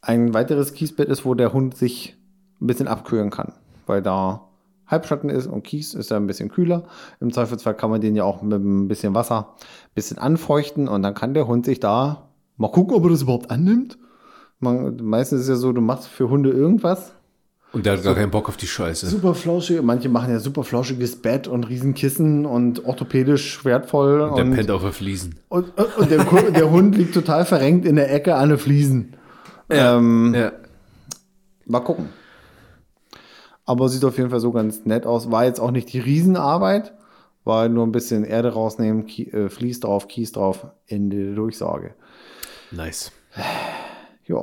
[0.00, 2.16] ein weiteres Kiesbett ist, wo der Hund sich
[2.60, 3.52] ein bisschen abkühlen kann,
[3.86, 4.45] weil da
[4.86, 6.84] Halbschatten ist und Kies ist ja ein bisschen kühler.
[7.20, 11.02] Im Zweifelsfall kann man den ja auch mit ein bisschen Wasser ein bisschen anfeuchten und
[11.02, 13.98] dann kann der Hund sich da mal gucken, ob er das überhaupt annimmt.
[14.60, 17.12] Man, meistens ist es ja so, du machst für Hunde irgendwas.
[17.72, 19.06] Und der hat gar keinen Bock auf die Scheiße.
[19.06, 24.30] Super flauschig, manche machen ja super flauschiges Bett und Riesenkissen und orthopädisch wertvoll.
[24.34, 25.34] Der und, pennt auf der Fliesen.
[25.48, 29.14] und, und der, der Hund liegt total verrenkt in der Ecke an den Fliesen.
[29.68, 30.52] Ähm, Ja.
[31.66, 32.08] Mal gucken.
[33.66, 35.30] Aber sieht auf jeden Fall so ganz nett aus.
[35.30, 36.94] War jetzt auch nicht die Riesenarbeit.
[37.44, 41.94] War nur ein bisschen Erde rausnehmen, Kie äh, Vlies drauf, Kies drauf, Ende der Durchsage.
[42.70, 43.12] Nice.
[44.26, 44.42] Ja,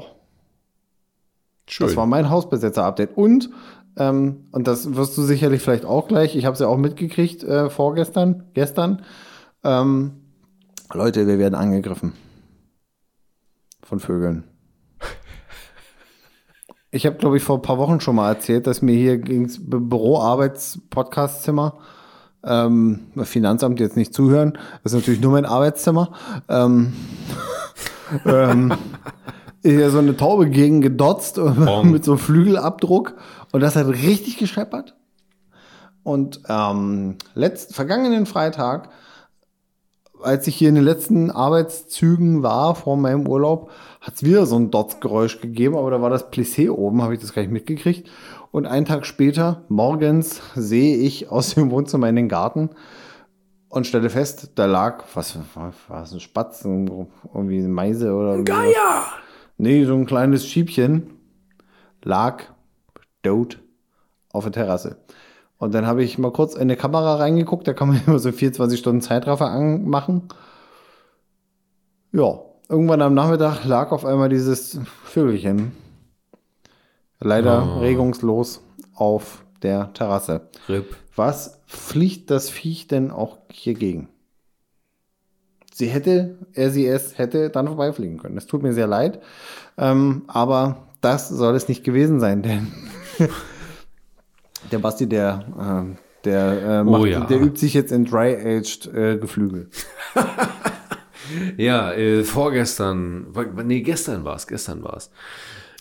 [1.68, 1.88] Schön.
[1.88, 3.18] das war mein Hausbesetzer-Update.
[3.18, 3.50] Und,
[3.98, 7.44] ähm, und das wirst du sicherlich vielleicht auch gleich, ich habe es ja auch mitgekriegt
[7.44, 9.04] äh, vorgestern, gestern.
[9.64, 10.22] Ähm,
[10.94, 12.14] Leute, wir werden angegriffen.
[13.82, 14.44] Von Vögeln.
[16.94, 19.58] Ich habe, glaube ich, vor ein paar Wochen schon mal erzählt, dass mir hier gings
[19.60, 21.74] Büro-Arbeits-Podcast-Zimmer,
[22.44, 26.12] ähm, Finanzamt jetzt nicht zuhören, das ist natürlich nur mein Arbeitszimmer,
[26.50, 26.94] ähm,
[28.26, 28.76] ähm,
[29.64, 31.38] ist ja so eine Taube gegen gedotzt
[31.84, 33.16] mit so einem Flügelabdruck
[33.52, 34.94] und das hat richtig gescheppert.
[36.04, 38.90] Und ähm, letzt, vergangenen Freitag,
[40.24, 44.58] als ich hier in den letzten Arbeitszügen war vor meinem Urlaub, hat es wieder so
[44.58, 48.10] ein Dots-Geräusch gegeben, aber da war das Plissé oben, habe ich das gar nicht mitgekriegt.
[48.52, 52.70] Und einen Tag später, morgens, sehe ich aus dem Wohnzimmer in den Garten
[53.70, 58.46] und stelle fest, da lag, was war es, ein Spatz, irgendwie eine Meise oder ein
[58.46, 59.06] Geier!
[59.58, 61.12] Nee, so ein kleines Schiebchen
[62.04, 62.44] lag
[63.24, 63.60] tot
[64.32, 64.98] auf der Terrasse.
[65.64, 68.32] Und dann habe ich mal kurz in eine Kamera reingeguckt, da kann man immer so
[68.32, 70.24] 24 Stunden Zeitraffer anmachen.
[72.12, 75.72] Ja, irgendwann am Nachmittag lag auf einmal dieses Vögelchen.
[77.20, 77.80] Leider Oh.
[77.80, 78.62] regungslos
[78.94, 80.42] auf der Terrasse.
[80.68, 80.96] RIP.
[81.16, 84.10] Was fliegt das Viech denn auch hier gegen?
[85.74, 88.38] Sie hätte, er sie es hätte dann vorbeifliegen können.
[88.38, 89.22] Es tut mir sehr leid,
[89.78, 92.72] ähm, aber das soll es nicht gewesen sein, denn
[94.72, 97.22] der Basti, der, ähm, der, äh, macht, Oh ja.
[97.26, 99.70] der übt sich jetzt in Dry-Aged äh, Geflügel.
[101.58, 103.28] Ja, äh, vorgestern,
[103.66, 105.10] nee, gestern war es, gestern war es.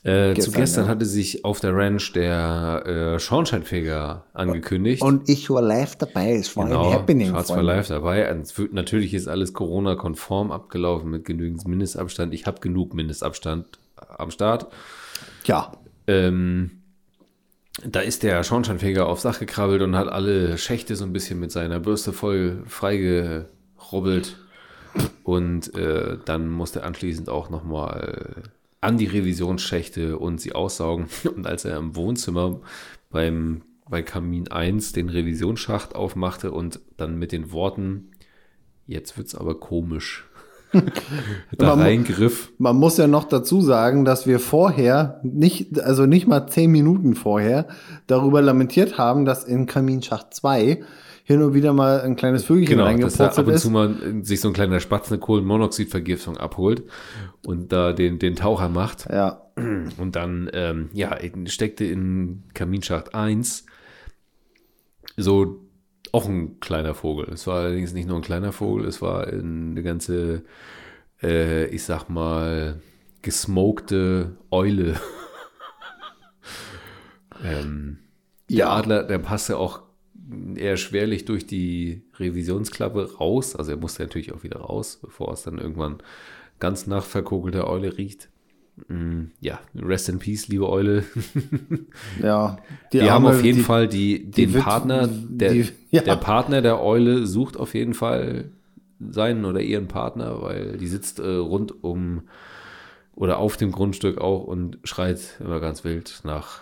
[0.04, 0.90] Äh, zu Gestern, gestern ja.
[0.90, 5.00] hatte sich auf der Ranch der äh, Schornsteinfeger angekündigt.
[5.02, 6.32] Und ich war live dabei.
[6.34, 7.28] Es war genau, ein Happening.
[7.30, 8.34] Schwarz war live dabei.
[8.72, 12.34] Natürlich ist alles Corona-konform abgelaufen mit genügend Mindestabstand.
[12.34, 14.66] Ich habe genug Mindestabstand am Start.
[15.44, 15.72] Ja,
[16.08, 16.81] Ähm,
[17.84, 21.50] da ist der Schornsteinfeger aufs Dach gekrabbelt und hat alle Schächte so ein bisschen mit
[21.50, 24.36] seiner Bürste voll freigerobbelt.
[25.24, 28.42] Und äh, dann musste er anschließend auch nochmal
[28.82, 31.06] an die Revisionsschächte und sie aussaugen.
[31.34, 32.60] Und als er im Wohnzimmer
[33.10, 38.10] beim, bei Kamin 1 den Revisionsschacht aufmachte und dann mit den Worten,
[38.86, 40.28] jetzt wird's aber komisch,
[41.58, 42.52] da Man reingriff.
[42.58, 47.14] Man muss ja noch dazu sagen, dass wir vorher, nicht, also nicht mal zehn Minuten
[47.14, 47.66] vorher,
[48.06, 50.82] darüber lamentiert haben, dass in Kaminschacht 2
[51.24, 53.62] hin und wieder mal ein kleines Vögelchen Genau, dass da ab und ist.
[53.62, 56.82] zu mal äh, sich so ein kleiner Spatz eine Kohlenmonoxidvergiftung abholt
[57.46, 59.08] und da den, den Taucher macht.
[59.10, 59.42] Ja,
[59.98, 63.66] Und dann, ähm, ja, steckte in Kaminschacht 1
[65.16, 65.60] so
[66.12, 67.28] auch ein kleiner Vogel.
[67.32, 70.44] Es war allerdings nicht nur ein kleiner Vogel, es war eine ganze,
[71.22, 72.80] äh, ich sag mal,
[73.22, 75.00] gesmokte Eule.
[77.44, 77.98] ähm,
[78.50, 78.70] der Ja.
[78.76, 79.82] Adler, der passte auch
[80.56, 83.56] eher schwerlich durch die Revisionsklappe raus.
[83.56, 85.98] Also er musste natürlich auch wieder raus, bevor es dann irgendwann
[86.58, 88.28] ganz nach verkokelter Eule riecht.
[88.88, 91.04] Mm, Ja, rest in peace, liebe Eule.
[92.22, 92.56] ja.
[92.92, 95.54] Die, Die haben Arme, auf jeden die- Fall die, den Partner, der,
[95.90, 96.00] ja.
[96.02, 98.50] der Partner der Eule sucht auf jeden Fall
[99.00, 102.22] seinen oder ihren Partner, weil die sitzt äh, rund um
[103.14, 106.60] oder auf dem Grundstück auch und schreit immer ganz wild nach.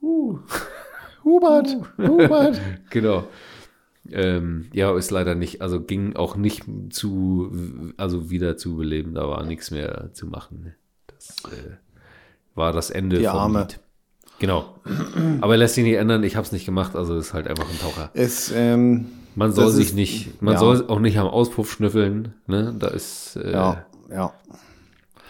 [1.24, 2.60] Hubert, Hubert.
[2.90, 3.24] Genau.
[4.10, 7.50] Ähm, ja, ist leider nicht, also ging auch nicht zu,
[7.98, 10.74] also wieder zu beleben, da war nichts mehr zu machen.
[11.42, 11.56] Das äh,
[12.54, 13.60] war das Ende Die vom Arme.
[13.60, 13.80] Lied.
[14.40, 14.74] Genau.
[15.40, 17.78] Aber lässt sich nicht ändern, ich habe es nicht gemacht, also ist halt einfach ein
[17.80, 18.10] Taucher.
[18.14, 20.60] Es, ähm, Man soll sich ist- nicht, man ja.
[20.60, 22.74] soll auch nicht am Auspuff schnüffeln, ne?
[22.78, 24.32] Da ist, äh, ja, ja.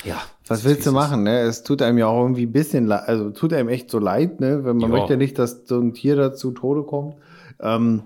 [0.05, 0.21] ja.
[0.47, 1.41] Was willst du machen, ne?
[1.41, 4.41] Es tut einem ja auch irgendwie ein bisschen leid, also tut einem echt so leid,
[4.41, 4.65] ne?
[4.65, 4.99] Wenn man Ja.
[4.99, 7.15] möchte nicht, dass so ein Tier da zu Tode kommt.
[7.61, 8.03] Ähm,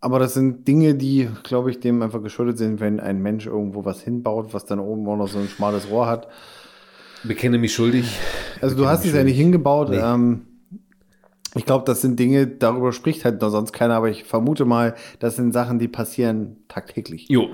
[0.00, 3.84] aber das sind Dinge, die, glaube ich, dem einfach geschuldet sind, wenn ein Mensch irgendwo
[3.86, 6.28] was hinbaut, was dann oben auch noch so ein schmales Rohr hat.
[7.24, 8.18] Bekenne mich schuldig.
[8.60, 9.90] Also du hast es ja nicht hingebaut.
[9.92, 10.46] Ähm,
[11.54, 14.94] ich glaube, das sind Dinge, darüber spricht halt noch sonst keiner, aber ich vermute mal,
[15.18, 17.26] das sind Sachen, die passieren tagtäglich.
[17.28, 17.48] Jo.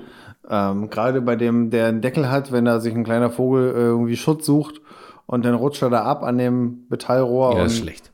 [0.49, 3.79] Ähm, Gerade bei dem, der einen Deckel hat, wenn da sich ein kleiner Vogel äh,
[3.79, 4.81] irgendwie Schutz sucht
[5.25, 8.11] und dann rutscht er da ab an dem Metallrohr Ja, und schlecht.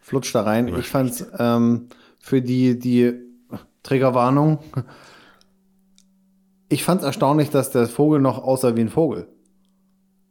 [0.00, 0.68] flutscht da rein.
[0.68, 1.88] ich fand's ähm,
[2.20, 3.14] für die, die
[3.82, 4.58] Trägerwarnung,
[6.68, 9.28] ich fand's erstaunlich, dass der Vogel noch aussah wie ein Vogel.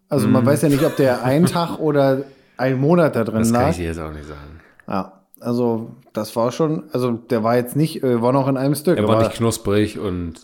[0.10, 0.34] Also Mhm.
[0.34, 2.24] man weiß ja nicht, ob der einen Tag oder
[2.58, 3.70] einen Monat da drin Das kann lag.
[3.72, 4.60] ich dir jetzt auch nicht sagen.
[4.88, 8.76] Ja, also das war schon, also der war jetzt nicht, äh, war noch in einem
[8.76, 8.98] Stück.
[8.98, 10.36] Er war nicht knusprig und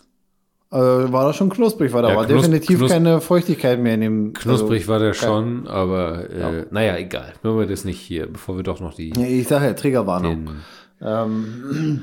[0.70, 3.94] äh, war da schon knusprig, weil da Ja, war knus- definitiv knus- keine Feuchtigkeit mehr
[3.94, 4.32] in dem.
[4.32, 7.32] knusprig also, war der schon, aber äh, naja, egal.
[7.42, 10.48] Wenn wir das nicht hier, bevor wir doch noch die Ja, ich sage ja, Triggerwarnung.
[11.00, 12.02] Ähm,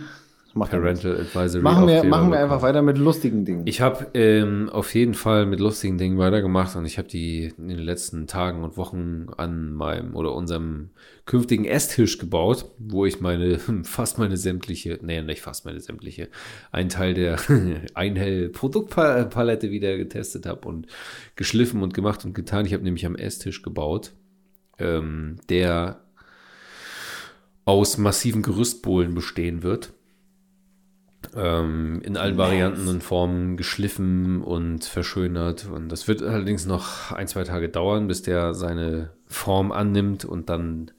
[0.53, 0.79] macht ja.
[0.79, 3.63] Parental Advisory machen wir, machen wir einfach weiter mit lustigen Dingen.
[3.65, 7.67] Ich habe ähm, auf jeden Fall mit lustigen Dingen weitergemacht und ich habe die in
[7.67, 10.89] den letzten Tagen und Wochen an meinem oder unserem
[11.25, 16.29] künftigen Esstisch gebaut, wo ich meine fast meine sämtliche, nee, nicht fast meine sämtliche,
[16.71, 17.37] einen Teil der
[17.93, 20.87] Einhell Produktpalette wieder getestet habe und
[21.35, 22.65] geschliffen und gemacht und getan.
[22.65, 24.13] Ich habe nämlich am Esstisch gebaut,
[24.79, 26.01] ähm, der
[27.65, 29.93] aus massiven Gerüstbohlen bestehen wird
[31.35, 35.67] ähm, in allen Varianten und Formen geschliffen und verschönert.
[35.67, 40.49] Und das wird allerdings noch ein, zwei Tage dauern, bis der seine Form annimmt und
[40.49, 40.91] dann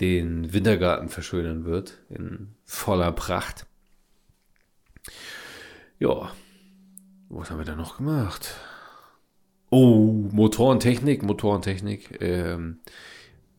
[0.00, 3.66] den Wintergarten verschönern wird in voller Pracht.
[5.98, 6.32] Ja,
[7.28, 8.54] was haben wir da noch gemacht?
[9.70, 12.20] Oh, Motorentechnik, Motorentechnik.
[12.20, 12.80] Ähm,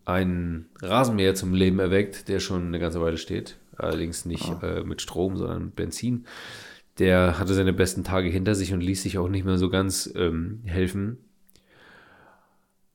[0.05, 3.57] ein Rasenmäher zum Leben erweckt, der schon eine ganze Weile steht.
[3.77, 4.77] Allerdings nicht Ah.
[4.79, 6.25] äh, mit Strom, sondern mit Benzin.
[6.99, 10.11] Der hatte seine besten Tage hinter sich und ließ sich auch nicht mehr so ganz
[10.15, 11.17] ähm, helfen.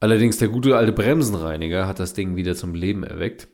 [0.01, 3.49] Allerdings der gute alte Bremsenreiniger hat das Ding wieder zum Leben erweckt.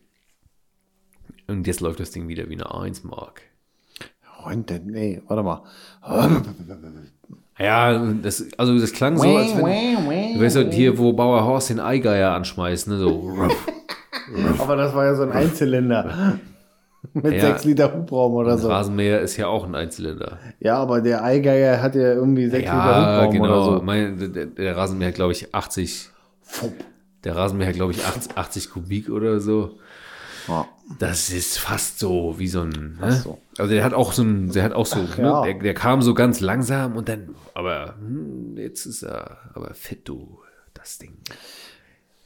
[1.47, 3.43] Und jetzt läuft das Ding wieder wie eine 1 Mark.
[4.45, 5.63] Und, nee, warte mal.
[7.59, 11.71] Ja, das, also das klang so, als wenn, du weißt du, hier, wo Bauer Horst
[11.71, 13.33] den Eigeier anschmeißt, ne, so.
[14.59, 16.39] Aber das war ja so ein Einzylinder.
[17.13, 17.41] Mit Ja.
[17.53, 18.69] 6 Liter Hubraum oder so.
[18.69, 20.39] Rasenmäher ist ja auch ein Einzylinder.
[20.61, 23.45] Ja, aber der Eigeier hat ja irgendwie 6 Liter Ja, Hubraum genau.
[23.45, 23.85] oder so.
[23.85, 26.11] Mein, der, der Rasenmäher hat, glaube ich, 80,
[27.25, 29.79] der Rasenmäher hat, glaube ich, 80, 80 Kubik oder so.
[30.49, 30.67] Ja.
[30.99, 32.99] Das ist fast so wie so ein.
[33.01, 33.13] Ne?
[33.13, 33.39] so.
[33.57, 35.25] Also der hat auch so ein, der hat auch so, Ach, ne?
[35.25, 35.43] ja.
[35.45, 40.07] der, der kam so ganz langsam und dann, aber hm, jetzt ist er, aber fett
[40.07, 40.39] du,
[40.75, 41.17] das Ding.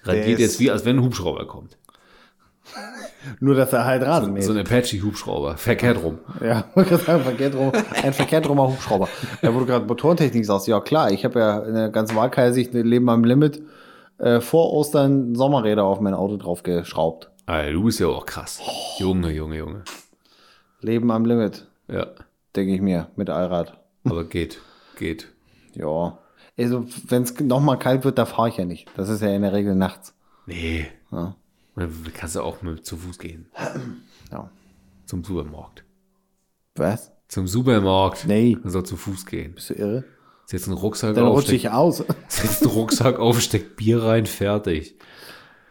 [0.03, 1.78] Radiert jetzt wie, als wenn ein Hubschrauber kommt.
[3.41, 4.45] Nur, dass er halt Rasen mäht.
[4.45, 6.19] So ein Apache-Hubschrauber, verkehrt rum.
[6.41, 9.09] Ja, verkehrt rum, ein verkehrt rumer Hubschrauber.
[9.43, 10.67] Da wurde gerade Motorentechnik sagst.
[10.69, 13.63] Ja, klar, ich habe ja in der ganzen Wahlkreisicht Leben am Limit
[14.19, 17.31] äh, vor Ostern Sommerräder auf mein Auto draufgeschraubt.
[17.47, 18.61] Alter, du bist ja auch krass.
[18.99, 19.83] Junge, Junge, Junge.
[20.81, 22.07] Leben am Limit, Ja,
[22.55, 23.79] denke ich mir, mit Allrad.
[24.05, 24.61] aber geht,
[24.97, 25.29] geht.
[25.75, 26.19] Ja.
[26.59, 28.89] Also, wenn es nochmal kalt wird, da fahre ich ja nicht.
[28.97, 30.15] Das ist ja in der Regel nachts.
[30.47, 31.35] Nee, Ja.
[31.79, 33.47] Dann kannst du auch mit zu Fuß gehen.
[34.33, 34.51] ja.
[35.07, 35.85] Zum Supermarkt.
[36.77, 37.13] Was?
[37.29, 38.27] Zum Supermarkt.
[38.27, 38.57] Nee.
[38.65, 39.55] Soll zu Fuß gehen.
[39.55, 40.05] Bist du irre?
[40.47, 41.99] Setzt einen Rucksack Dann auf, rutsche steckt, ich aus.
[42.29, 44.97] setzt einen Rucksack auf, steckt Bier rein, fertig.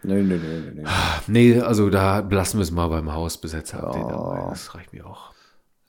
[0.04, 0.84] nö, nö, nö, nö.
[1.28, 4.50] Nee, also da belassen wir es mal beim Hausbesetzer-Update dabei.
[4.50, 5.32] Das reicht mir auch.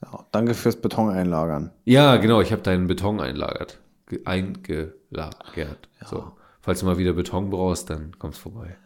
[0.01, 1.71] Ja, danke fürs Beton einlagern.
[1.85, 3.79] Ja, genau, ich habe deinen Beton einlagert.
[4.07, 5.89] Ge- Eingelagert.
[6.05, 6.31] So.
[6.61, 8.77] Falls du mal wieder Beton brauchst, dann kommst vorbei.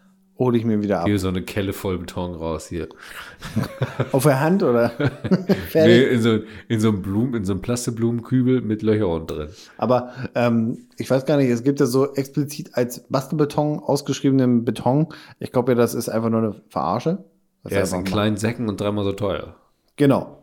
[0.43, 1.07] Hol ich mir wieder ab.
[1.07, 2.89] Hier so eine Kelle voll Beton raus hier.
[4.11, 4.91] Auf der Hand oder?
[5.73, 9.49] Nee, in so, in so einem Blumen, in so einem Plastikblumenkübel mit Löchern drin.
[9.77, 15.07] Aber ähm, ich weiß gar nicht, es gibt ja so explizit als Bastelbeton ausgeschriebenen Beton.
[15.39, 17.23] Ich glaube ja, das ist einfach nur eine Verarsche.
[17.63, 19.55] Das Der ist in kleinen Säcken und dreimal so teuer.
[19.95, 20.39] Genau.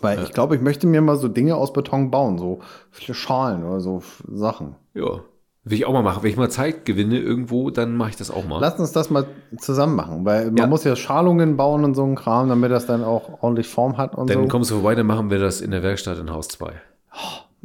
[0.00, 2.60] Weil ich glaube, ich möchte mir mal so Dinge aus Beton bauen, so
[2.92, 4.76] Schalen oder so Sachen.
[4.94, 5.20] Ja.
[5.64, 6.24] Will ich auch mal machen.
[6.24, 8.58] Wenn ich mal Zeit gewinne irgendwo, dann mache ich das auch mal.
[8.60, 9.26] Lass uns das mal
[9.58, 10.66] zusammen machen, weil man Ja.
[10.66, 14.16] muss ja Schalungen bauen und so ein Kram, damit das dann auch ordentlich Form hat
[14.16, 14.48] und dann so.
[14.48, 16.72] kommst du vorbei, dann machen wir das in der Werkstatt in Haus 2.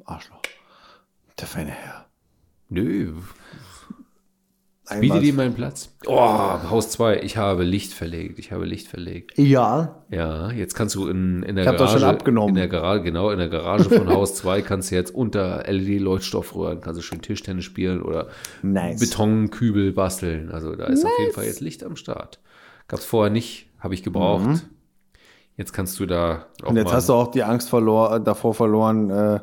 [0.05, 0.37] Arschloch.
[1.39, 2.05] Der feine Herr.
[2.69, 3.13] Nö,
[4.99, 5.93] biete dir meinen Platz.
[6.05, 8.39] Oh, Haus 2, ich habe Licht verlegt.
[8.39, 9.37] Ich habe Licht verlegt.
[9.37, 11.99] Ja, Ja, jetzt kannst du in, in der Ich hab das Garage.
[12.05, 12.49] schon abgenommen.
[12.49, 16.81] In der Garage, genau, in der Garage von Haus 2 kannst du jetzt unter LED-Leuchtstoffröhren
[16.81, 18.27] kannst du schön Tischtennis spielen oder
[18.61, 18.99] Nice.
[18.99, 20.51] Betonkübel basteln.
[20.51, 22.39] Also da ist auf jeden Fall jetzt Licht am Start.
[22.87, 24.65] Gab's vorher nicht, habe ich gebraucht.
[25.57, 26.69] Jetzt kannst du da auch Mhm.
[26.69, 29.39] und jetzt hast du auch die Angst verlor, davor verloren, äh,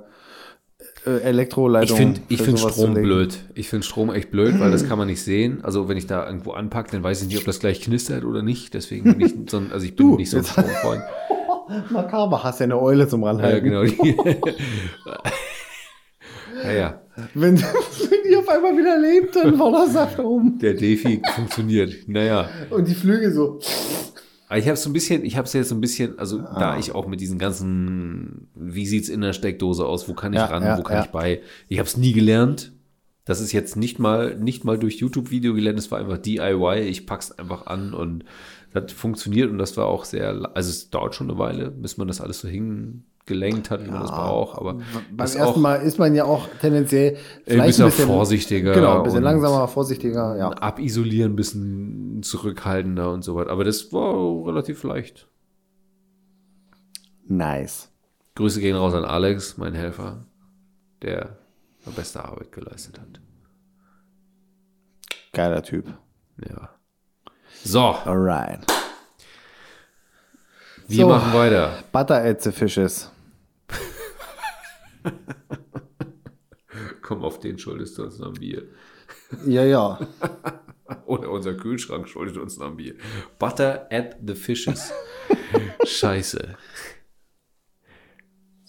[1.06, 3.38] äh, Ich Elektroleitungen finde ich find Strom blöd.
[3.54, 5.60] Ich finde Strom echt blöd, weil das kann man nicht sehen.
[5.62, 8.42] Also wenn ich da irgendwo anpacke, dann weiß ich nicht, ob das gleich knistert oder
[8.42, 8.74] nicht.
[8.74, 11.02] Deswegen bin ich so ein, also ich bin Du, nicht so ein Stromfreund.
[11.90, 13.70] Makaber, hast ja eine Eule zum Ja, Ranhalten.
[13.70, 13.82] genau.
[16.62, 17.00] Ja, ja.
[17.34, 20.58] Wenn, wenn die auf einmal wieder lebt, dann war das Saft oben.
[20.60, 21.92] Der Defi funktioniert.
[22.06, 22.48] Naja.
[22.70, 23.58] Und die Flügel so.
[24.54, 26.60] Aber ich habe so ein bisschen, ich habe es jetzt so ein bisschen, also Ah.
[26.60, 30.38] da ich auch mit diesen ganzen, wie sieht's in der Steckdose aus, wo kann ich
[30.38, 31.04] Ja, ran, ja, wo kann ja.
[31.04, 32.70] ich bei, ich habe es nie gelernt.
[33.24, 37.04] Das ist jetzt nicht mal, nicht mal durch YouTube-Video gelernt, es war einfach DIY, ich
[37.04, 38.24] pack's einfach an und
[38.72, 42.06] das funktioniert und das war auch sehr, also es dauert schon eine Weile, bis man
[42.06, 42.46] das alles so
[43.26, 46.24] hingelenkt hat, wie man das braucht, aber Beim das ersten auch Mal ist man ja
[46.24, 47.16] auch tendenziell
[47.48, 48.72] ein bisschen vorsichtiger.
[48.72, 50.50] Genau, ein bisschen langsamer, vorsichtiger, ja.
[50.50, 53.50] Abisolieren, ein bisschen zurückhaltender und so weiter.
[53.50, 55.28] Aber das war relativ leicht.
[57.26, 57.90] Nice.
[58.34, 60.26] Grüße gehen raus an Alex, mein Helfer,
[61.02, 61.38] der
[61.96, 63.20] beste Arbeit geleistet hat.
[65.32, 65.86] Geiler Typ.
[66.48, 66.70] Ja.
[67.64, 68.60] So, Alright.
[70.88, 71.08] wir So.
[71.08, 71.72] machen weiter.
[71.92, 73.10] Butterätze Fishes.
[77.02, 78.64] Komm, auf den schuldest du uns noch ein Bier.
[79.46, 79.98] Ja, ja.
[81.06, 82.94] Oder unser Kühlschrank schuldet uns noch ein Bier.
[83.38, 84.92] Butter at the Fishes.
[85.84, 86.56] Scheiße.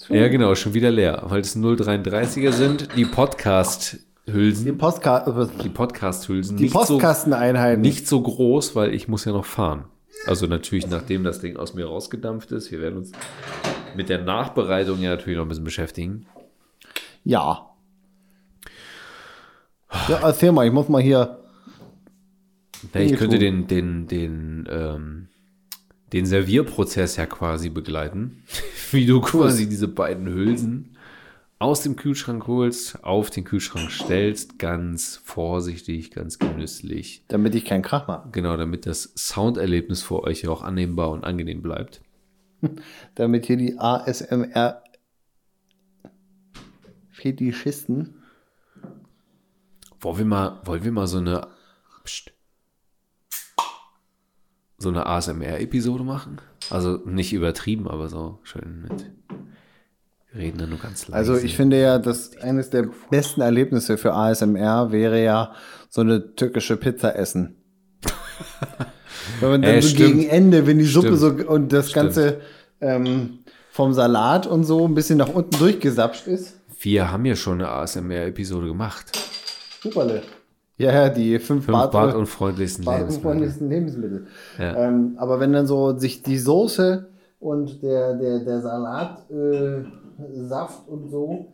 [0.09, 2.91] Ja, genau, schon wieder leer, weil es 033er sind.
[2.91, 7.81] Die Die Podcast-Hülsen, Postka die Podcast-Hülsen, die so Postkasteneinheiten.
[7.81, 9.85] Nicht so groß, weil ich muss ja noch fahren.
[10.27, 12.71] Also natürlich, nachdem das Ding aus mir rausgedampft ist.
[12.71, 13.11] Wir werden uns
[13.95, 16.25] mit der Nachbereitung ja natürlich noch ein bisschen beschäftigen.
[17.23, 17.69] Ja.
[20.07, 21.39] Ja, erzähl mal, ich muss mal hier.
[22.93, 25.27] Ja, ich könnte den, den, den, ähm,
[26.13, 28.43] den Servierprozess ja quasi begleiten.
[28.91, 30.95] Wie du quasi diese beiden Hülsen
[31.57, 37.23] aus dem Kühlschrank holst, auf den Kühlschrank stellst, ganz vorsichtig, ganz genüsslich.
[37.27, 38.29] Damit ich keinen Krach mache.
[38.31, 42.01] Genau, damit das Sounderlebnis für euch auch annehmbar und angenehm bleibt.
[43.15, 44.83] Damit hier die ASMR
[47.11, 48.21] Fetischisten.
[49.99, 51.47] Wollen wir mal, wollen wir mal so eine,
[52.03, 52.33] Psst.
[54.77, 56.41] so eine ASMR-Episode machen?
[56.69, 59.11] Also nicht übertrieben, aber so schön mit,
[60.31, 61.17] wir reden dann nur ganz leise.
[61.17, 65.55] Also ich finde ja, dass eines der besten Erlebnisse für ASMR wäre ja
[65.89, 67.55] so eine türkische Pizza essen.
[69.39, 70.13] Wenn man dann Äh, so stimmt.
[70.19, 71.41] gegen Ende, wenn die Suppe Stimmt.
[71.41, 72.05] so und das Stimmt.
[72.15, 72.41] Ganze
[72.81, 73.39] ähm,
[73.71, 76.59] vom Salat und so ein bisschen nach unten durchgesapscht ist.
[76.79, 79.11] Wir haben ja schon eine ASMR-Episode gemacht.
[79.81, 80.21] Superle.
[80.77, 83.67] Ja, ja, die fünf, Fünf Bad, Bad und freundlichsten Bad und Lebensmittel.
[83.69, 84.27] Lebensmittel.
[84.59, 84.87] Ja.
[84.87, 87.07] Ähm, aber wenn dann so sich die Soße
[87.39, 89.83] und der, der, der Salat, äh,
[90.47, 91.51] Saft und so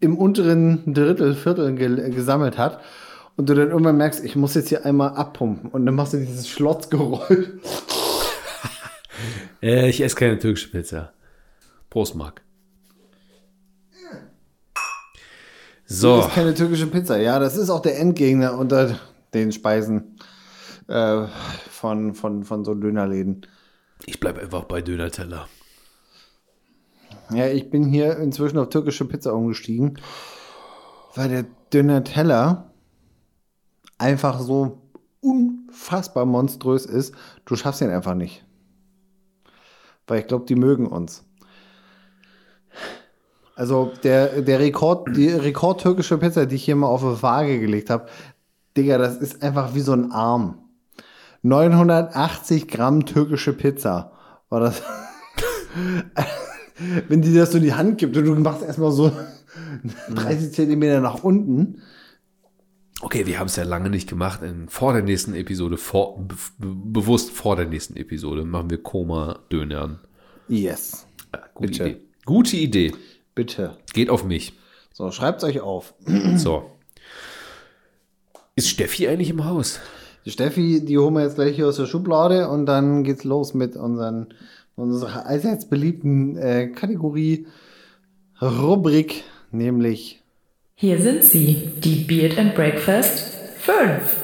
[0.00, 2.80] im unteren Drittel, Viertel ge gesammelt hat
[3.36, 6.18] und du dann irgendwann merkst, ich muss jetzt hier einmal abpumpen und dann machst du
[6.18, 7.48] dieses Schlotzgeräusch.
[9.62, 11.12] Äh, ich esse keine türkische Pizza.
[11.88, 12.42] Prost, Marc.
[15.86, 17.18] Das So, ist keine türkische Pizza.
[17.18, 18.98] Ja, das ist auch der Endgegner unter
[19.34, 20.18] den Speisen
[20.88, 21.26] äh,
[21.70, 23.46] von, von, von so Dönerläden.
[24.06, 25.46] ich bleibe einfach bei Döner-Teller.
[27.30, 30.00] Ja, ich bin hier inzwischen auf türkische Pizza umgestiegen,
[31.14, 32.71] weil der Döner Teller
[34.02, 34.82] einfach so
[35.20, 37.14] unfassbar monströs ist.
[37.44, 38.44] Du schaffst ihn einfach nicht.
[40.06, 41.24] Weil ich glaube, die mögen uns.
[43.54, 47.60] Also der, der Rekord, die Rekord türkische Pizza, die ich hier mal auf eine Waage
[47.60, 48.06] gelegt habe,
[48.76, 50.58] Digga, das ist einfach wie so ein Arm.
[51.42, 54.12] 980 Gramm türkische Pizza
[54.48, 54.82] war das.
[57.08, 59.12] Wenn die das so in die Hand gibt und du machst erstmal so
[60.10, 61.82] 30 Zentimeter nach unten.
[63.04, 64.42] Okay, wir haben es ja lange nicht gemacht.
[64.42, 68.80] In, vor der nächsten Episode, vor, be, be, bewusst vor der nächsten Episode, machen wir
[68.80, 69.98] Koma-Dönern.
[70.46, 71.04] Yes.
[71.34, 71.88] Ja, gute Bitte.
[71.88, 72.00] Idee.
[72.24, 72.92] Gute Idee.
[73.34, 73.76] Bitte.
[73.92, 74.52] Geht auf mich.
[74.92, 75.94] So, schreibt's euch auf.
[76.36, 76.70] So.
[78.54, 79.80] Ist Steffi eigentlich im Haus?
[80.24, 83.52] Die Steffi, die holen wir jetzt gleich hier aus der Schublade und dann geht's los
[83.52, 84.32] mit unseren,
[84.76, 87.48] unserer allseits beliebten äh, Kategorie
[88.40, 90.21] Rubrik, nämlich
[90.82, 94.16] Hier sind sie, die Beard and Breakfast 5.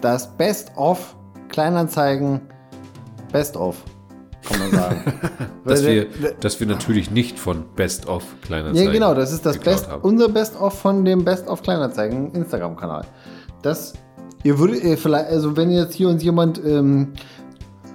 [0.00, 1.14] das Best of
[1.48, 2.40] Kleinanzeigen
[3.30, 3.76] Best of,
[4.42, 5.20] kann man sagen.
[5.64, 6.06] Dass wir,
[6.40, 10.02] dass wir natürlich nicht von Best of kleiner Ja, genau, das ist das Best, haben.
[10.02, 13.04] unser Best of von dem Best of Kleinanzeigen Instagram-Kanal.
[13.62, 13.94] Das,
[14.42, 17.12] ihr würdet, ihr vielleicht, also wenn jetzt hier uns jemand ähm,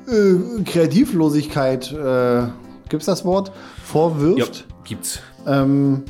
[0.07, 2.43] äh, Kreativlosigkeit, äh,
[2.87, 5.19] gibt's das Wort, Ja, vorwirft, gibt's.
[5.45, 6.05] ähm,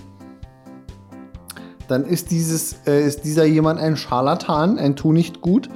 [1.91, 5.69] dann ist dieses, äh, ist dieser jemand ein Scharlatan, ein Tu nicht gut.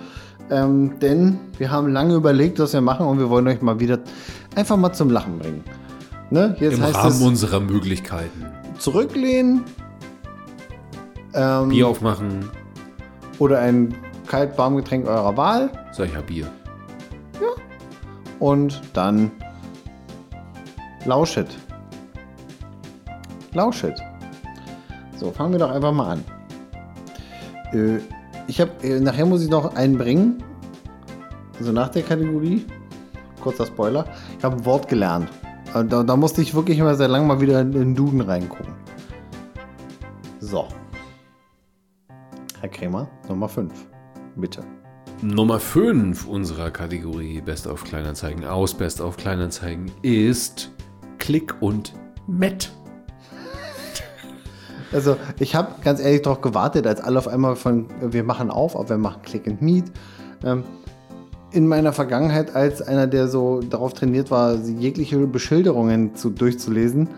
[0.49, 3.99] Ähm, denn wir haben lange überlegt, was wir machen und wir wollen euch mal wieder
[4.55, 5.63] einfach mal zum Lachen bringen.
[6.29, 6.55] Ne?
[6.59, 8.45] Jetzt Im heißt Rahmen unserer Möglichkeiten.
[8.77, 9.63] zurücklehnen.
[11.33, 12.49] Ähm, Bier aufmachen.
[13.39, 13.93] oder ein
[14.27, 16.47] kalt-warm-Getränk eurer Wahl Sag ich ja Bier.
[18.39, 19.31] und dann
[21.05, 21.47] lauschet.
[23.53, 23.99] Lauschet.
[25.17, 26.23] So, fangen wir doch einfach mal an.
[27.73, 27.99] Äh,
[28.47, 30.43] ich habe, äh, nachher muss ich noch einen bringen.
[31.59, 32.65] Also nach der Kategorie.
[33.41, 34.05] Kurzer Spoiler.
[34.37, 35.29] Ich habe ein Wort gelernt.
[35.73, 38.73] Äh, Da, da musste ich wirklich immer sehr lange mal wieder in den Duden reingucken.
[40.39, 40.67] So.
[42.59, 43.73] Herr Krämer, Nummer 5.
[44.35, 44.63] Bitte.
[45.21, 50.71] Nummer 5 unserer Kategorie Best auf Kleinanzeigen aus Best auf Kleinanzeigen ist
[51.19, 51.93] Klick und
[52.27, 52.71] Met.
[54.95, 58.77] Also ich habe ganz ehrlich darauf gewartet, als alle auf einmal von wir machen auf,
[58.77, 59.91] aber wir machen Click and Meet.
[60.43, 60.63] Ähm,
[61.51, 67.09] in meiner Vergangenheit als einer, der so darauf trainiert war, jegliche Beschilderungen zu, durchzulesen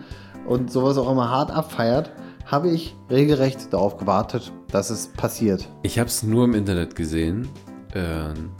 [0.44, 2.12] und sowas auch immer hart abfeiert,
[2.46, 5.68] habe ich regelrecht darauf gewartet, dass es passiert.
[5.82, 7.48] Ich habe es nur im Internet gesehen,
[7.94, 8.50] ähm,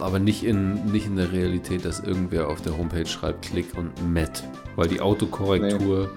[0.00, 3.92] aber nicht in, nicht in der Realität, dass irgendwer auf der Homepage schreibt Klick und
[4.12, 4.42] Met,
[4.74, 6.10] weil die Autokorrektur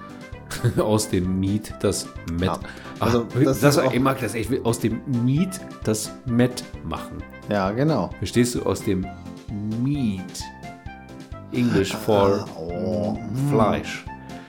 [0.78, 2.42] aus dem Meet das Met.
[2.42, 2.60] Ja,
[3.00, 4.50] Ach, also das das ist auch- ich mag das echt.
[4.64, 7.18] Aus dem Meet das Met machen.
[7.48, 8.10] Ja, genau.
[8.18, 8.62] Verstehst du?
[8.62, 9.06] Aus dem
[9.82, 10.42] Meat.
[11.52, 13.18] English for oh.
[13.50, 14.04] Fleisch.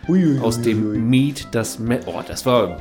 [0.08, 0.39] Uiuiui.
[0.39, 2.04] Aus dem Meat das Met.
[2.08, 2.78] Oh, das war.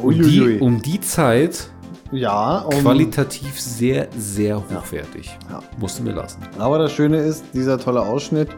[0.00, 1.70] um, die, um die Zeit
[2.12, 5.36] ja, um, qualitativ sehr, sehr hochwertig.
[5.48, 5.60] Ja.
[5.78, 6.40] Musst du mir lassen.
[6.58, 8.48] Aber das Schöne ist, dieser tolle Ausschnitt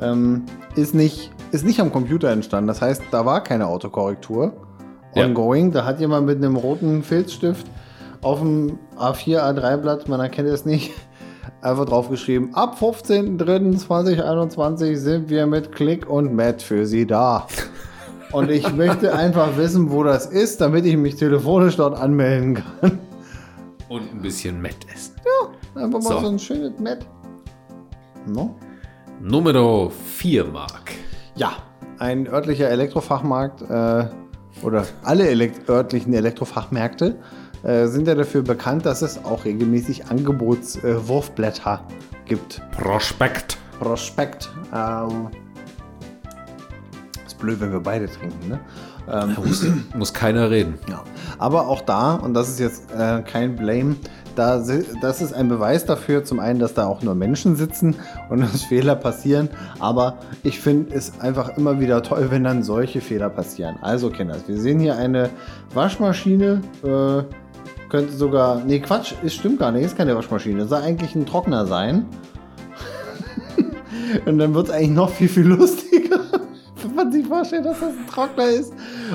[0.00, 0.44] ähm,
[0.76, 2.68] ist, nicht, ist nicht am Computer entstanden.
[2.68, 4.52] Das heißt, da war keine Autokorrektur.
[5.14, 5.24] Ja.
[5.24, 5.72] Ongoing.
[5.72, 7.66] Da hat jemand mit einem roten Filzstift
[8.22, 10.92] auf dem A4, A3-Blatt, man erkennt es nicht,
[11.62, 17.46] einfach draufgeschrieben, ab 15.03.2021 sind wir mit Click und Matt für Sie da.
[18.32, 22.98] Und ich möchte einfach wissen, wo das ist, damit ich mich telefonisch dort anmelden kann.
[23.88, 25.14] Und ein bisschen Met essen.
[25.76, 26.18] Einfach mal So.
[26.20, 27.06] so, ein schönes Matt.
[28.26, 28.56] No?
[29.20, 30.90] Nummer 4, Mark.
[31.36, 31.52] Ja,
[31.98, 34.06] ein örtlicher Elektrofachmarkt äh,
[34.62, 37.16] oder alle elekt örtlichen Elektrofachmärkte
[37.62, 42.62] äh, sind ja dafür bekannt, dass es auch regelmäßig Angebotswurfblätter äh, gibt.
[42.72, 43.58] Prospekt.
[43.78, 44.48] Prospekt.
[44.74, 45.28] Ähm,
[47.26, 48.60] ist blöd, wenn wir beide trinken, ne?
[49.08, 49.64] Ähm, Muss,
[49.94, 50.78] muss keiner reden.
[50.88, 51.04] ja.
[51.38, 53.94] Aber auch da, und das ist jetzt äh, kein Blame,
[54.36, 54.62] da,
[55.00, 57.96] das ist ein Beweis dafür, zum einen, dass da auch nur Menschen sitzen
[58.28, 59.48] und dass Fehler passieren.
[59.80, 63.76] Aber ich finde es einfach immer wieder toll, wenn dann solche Fehler passieren.
[63.80, 65.30] Also, Kinders, wir sehen hier eine
[65.74, 66.60] Waschmaschine.
[66.84, 67.22] Äh,
[67.88, 68.62] könnte sogar.
[68.64, 70.66] Nee, Quatsch, es stimmt gar nicht, ist keine Waschmaschine.
[70.66, 72.06] Soll eigentlich ein Trockner sein.
[74.26, 76.20] und dann wird es eigentlich noch viel, viel lustiger,
[76.82, 78.72] wenn man sich vorstellt, dass das ein Trockner ist.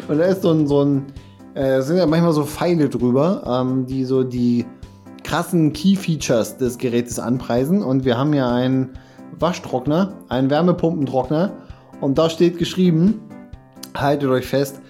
[0.08, 1.06] Und da ist so ein, so ein
[1.54, 4.66] äh, sind ja manchmal so Pfeile drüber, ähm, die so die
[5.24, 7.84] krassen Key-Features des Gerätes anpreisen.
[7.84, 8.98] Und wir haben hier einen
[9.40, 11.52] Waschtrockner, einen Wärmepumpentrockner.
[12.00, 13.20] Und da steht geschrieben,
[13.96, 14.82] haltet euch fest,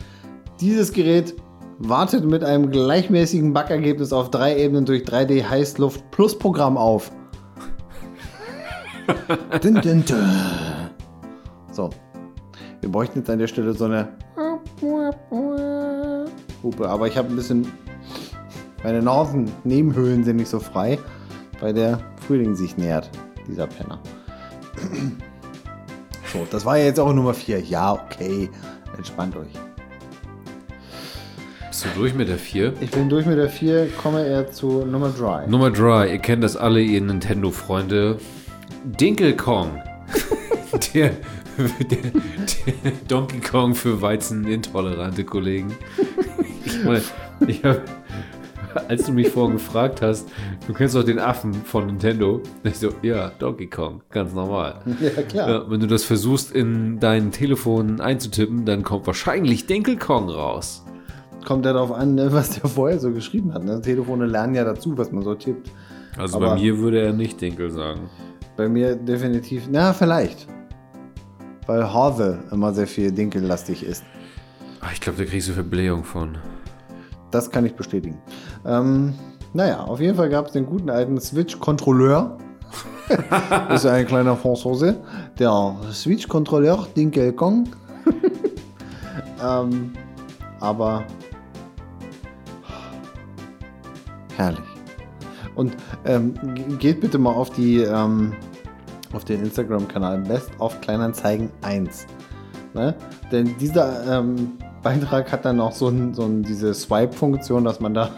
[0.59, 1.35] dieses Gerät
[1.79, 7.11] wartet mit einem gleichmäßigen Backergebnis auf drei Ebenen durch 3D Heißluft plus Programm auf.
[9.61, 10.29] dun, dun, dun.
[11.71, 11.89] So.
[12.81, 14.09] Wir bräuchten jetzt an der Stelle so eine
[16.63, 17.67] Hupe, aber ich habe ein bisschen.
[18.83, 20.97] Meine Nasennebenhöhlen sind nicht so frei,
[21.59, 23.09] weil der Frühling sich nähert,
[23.47, 23.99] dieser Penner.
[26.33, 27.59] So, das war ja jetzt auch Nummer 4.
[27.59, 28.49] Ja, okay.
[28.95, 29.51] Entspannt euch.
[31.67, 32.73] Bist du durch mit der 4?
[32.79, 35.47] Ich bin durch mit der 4, komme eher zu Nummer 3.
[35.47, 38.17] Nummer 3, ihr kennt das alle, ihr Nintendo-Freunde.
[38.85, 39.81] Dinkel Kong.
[40.93, 41.11] der,
[41.57, 42.11] der,
[42.83, 45.75] der Donkey Kong für weizenintolerante Kollegen.
[46.63, 47.01] Ich meine,
[47.45, 47.81] ich hab,
[48.87, 50.27] als du mich vorhin gefragt hast,
[50.67, 52.41] du kennst doch den Affen von Nintendo.
[52.63, 54.81] Ich so, ja, Donkey Kong, ganz normal.
[55.01, 55.49] Ja, klar.
[55.49, 60.85] Ja, wenn du das versuchst in dein Telefon einzutippen, dann kommt wahrscheinlich Dinkel Kong raus.
[61.45, 63.63] Kommt ja darauf an, ne, was der vorher so geschrieben hat.
[63.63, 63.81] Ne?
[63.81, 65.71] Telefone lernen ja dazu, was man so tippt.
[66.17, 68.01] Also Aber- bei mir würde er nicht Dinkel sagen.
[68.57, 69.63] Bei mir definitiv.
[69.71, 70.45] Na, vielleicht.
[71.65, 74.03] Weil Hase immer sehr viel dinkellastig ist.
[74.81, 76.37] Ah, Ich glaube, da kriegst du Verblähung von.
[77.31, 78.17] Das kann ich bestätigen.
[78.65, 79.13] Ähm,
[79.53, 82.37] naja, auf jeden Fall gab es den guten alten Switch-Kontrolleur.
[83.73, 84.95] ist ja ein kleiner Franzose.
[85.39, 87.67] Der Switch-Kontrolleur Dinkel Kong.
[89.43, 89.91] ähm,
[90.59, 91.03] aber
[94.37, 94.59] herrlich.
[95.55, 98.33] Und ähm, ge- geht bitte mal auf die ähm,
[99.13, 102.05] auf den Instagram-Kanal Best of Kleinanzeigen 1.
[102.73, 102.95] Ne?
[103.31, 104.53] Denn dieser ähm,
[104.83, 108.09] Beitrag hat dann auch so, ein, so ein, diese Swipe-Funktion, dass man da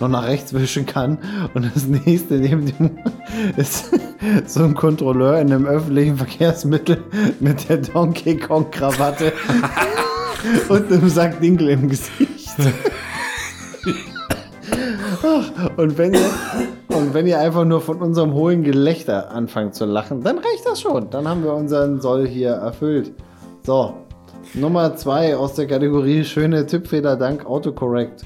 [0.00, 1.18] noch nach rechts wischen kann.
[1.54, 2.98] Und das nächste neben dem
[3.56, 3.90] ist
[4.46, 7.02] so ein Kontrolleur in einem öffentlichen Verkehrsmittel
[7.40, 9.32] mit der Donkey Kong-Krawatte
[10.68, 12.56] und einem Sack Dinkel im Gesicht.
[15.76, 16.30] Und wenn ihr
[16.88, 20.80] und wenn ihr einfach nur von unserem hohen Gelächter anfangt zu lachen, dann reicht das
[20.80, 21.10] schon.
[21.10, 23.12] Dann haben wir unseren Soll hier erfüllt.
[23.62, 23.94] So,
[24.54, 28.24] Nummer zwei aus der Kategorie schöne Tippfehler dank Autocorrect.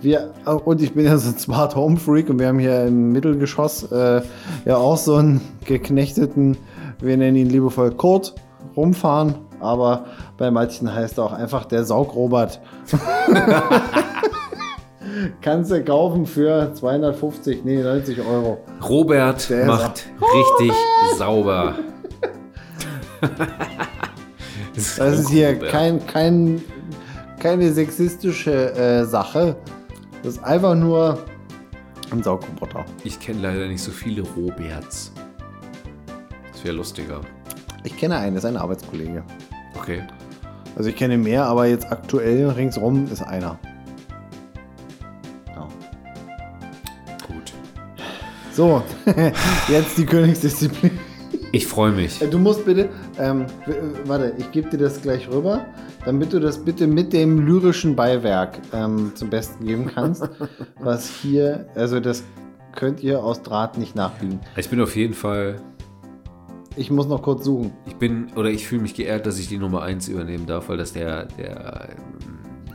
[0.00, 2.84] Wir, oh, und ich bin ja so ein Smart Home Freak und wir haben hier
[2.86, 4.22] im Mittelgeschoss äh,
[4.64, 6.58] ja auch so einen geknechteten,
[7.00, 8.34] wir nennen ihn liebevoll Kurt,
[8.76, 9.36] rumfahren.
[9.58, 10.04] Aber
[10.36, 12.60] bei manchen heißt er auch einfach der Saugrobert.
[15.40, 18.58] Kannst du kaufen für 250, nee, 90 Euro.
[18.86, 20.72] Robert Der macht richtig
[21.16, 21.76] sauber.
[24.76, 25.70] Das ist hier Robert.
[25.70, 26.62] kein, kein,
[27.40, 29.56] keine sexistische äh, Sache.
[30.22, 31.24] Das ist einfach nur
[32.10, 32.84] ein Saugroboter.
[33.02, 35.12] Ich kenne leider nicht so viele Roberts.
[36.52, 37.20] Das wäre lustiger.
[37.84, 39.24] Ich kenne einen, das ist ein Arbeitskollege.
[39.78, 40.02] Okay.
[40.76, 43.58] Also ich kenne mehr, aber jetzt aktuell ringsrum ist einer.
[45.54, 45.68] Ja.
[47.26, 47.54] Gut.
[48.52, 48.82] So,
[49.68, 50.98] jetzt die Königsdisziplin.
[51.56, 52.20] Ich freue mich.
[52.20, 53.72] Äh, Du musst bitte, ähm, äh,
[54.04, 55.64] warte, ich gebe dir das gleich rüber,
[56.04, 60.28] damit du das bitte mit dem lyrischen Beiwerk ähm, zum Besten geben kannst.
[60.80, 62.22] was hier, also das
[62.74, 64.38] könnt ihr aus Draht nicht nachbiegen.
[64.56, 65.56] Ich bin auf jeden Fall,
[66.76, 67.72] Ich muss noch kurz suchen.
[67.86, 70.76] ich bin, oder ich fühle mich geehrt, dass ich die Nummer 1 übernehmen darf, weil
[70.76, 71.88] das der, der,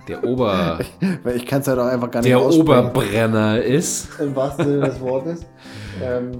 [0.08, 0.80] der Ober,
[1.24, 2.42] Weil ich kann es halt auch einfach gar nicht der.
[2.44, 4.10] Oberbrenner ist.
[4.20, 5.42] Im wahrsten Sinne des Wortes.
[6.04, 6.32] ähm,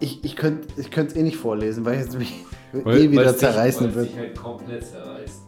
[0.00, 4.16] ich ich könnte es ich eh nicht vorlesen, weil es mich eh wieder zerreißen wird.
[4.16, 5.42] halt komplett zerreißt.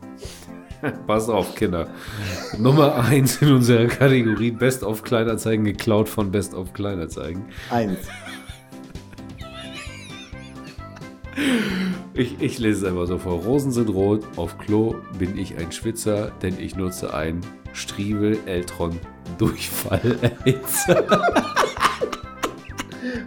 [1.07, 1.88] Pass auf, Kinder.
[2.59, 7.44] Nummer 1 in unserer Kategorie Best of Kleinanzeigen geklaut von Best of Kleinanzeigen.
[7.70, 7.98] Eins.
[12.12, 13.40] Ich, ich lese es einfach so vor.
[13.40, 17.40] Rosen sind rot, auf Klo bin ich ein Schwitzer, denn ich nutze ein
[17.72, 18.98] Striebel Eltron
[19.38, 21.07] Durchfallerhitzer.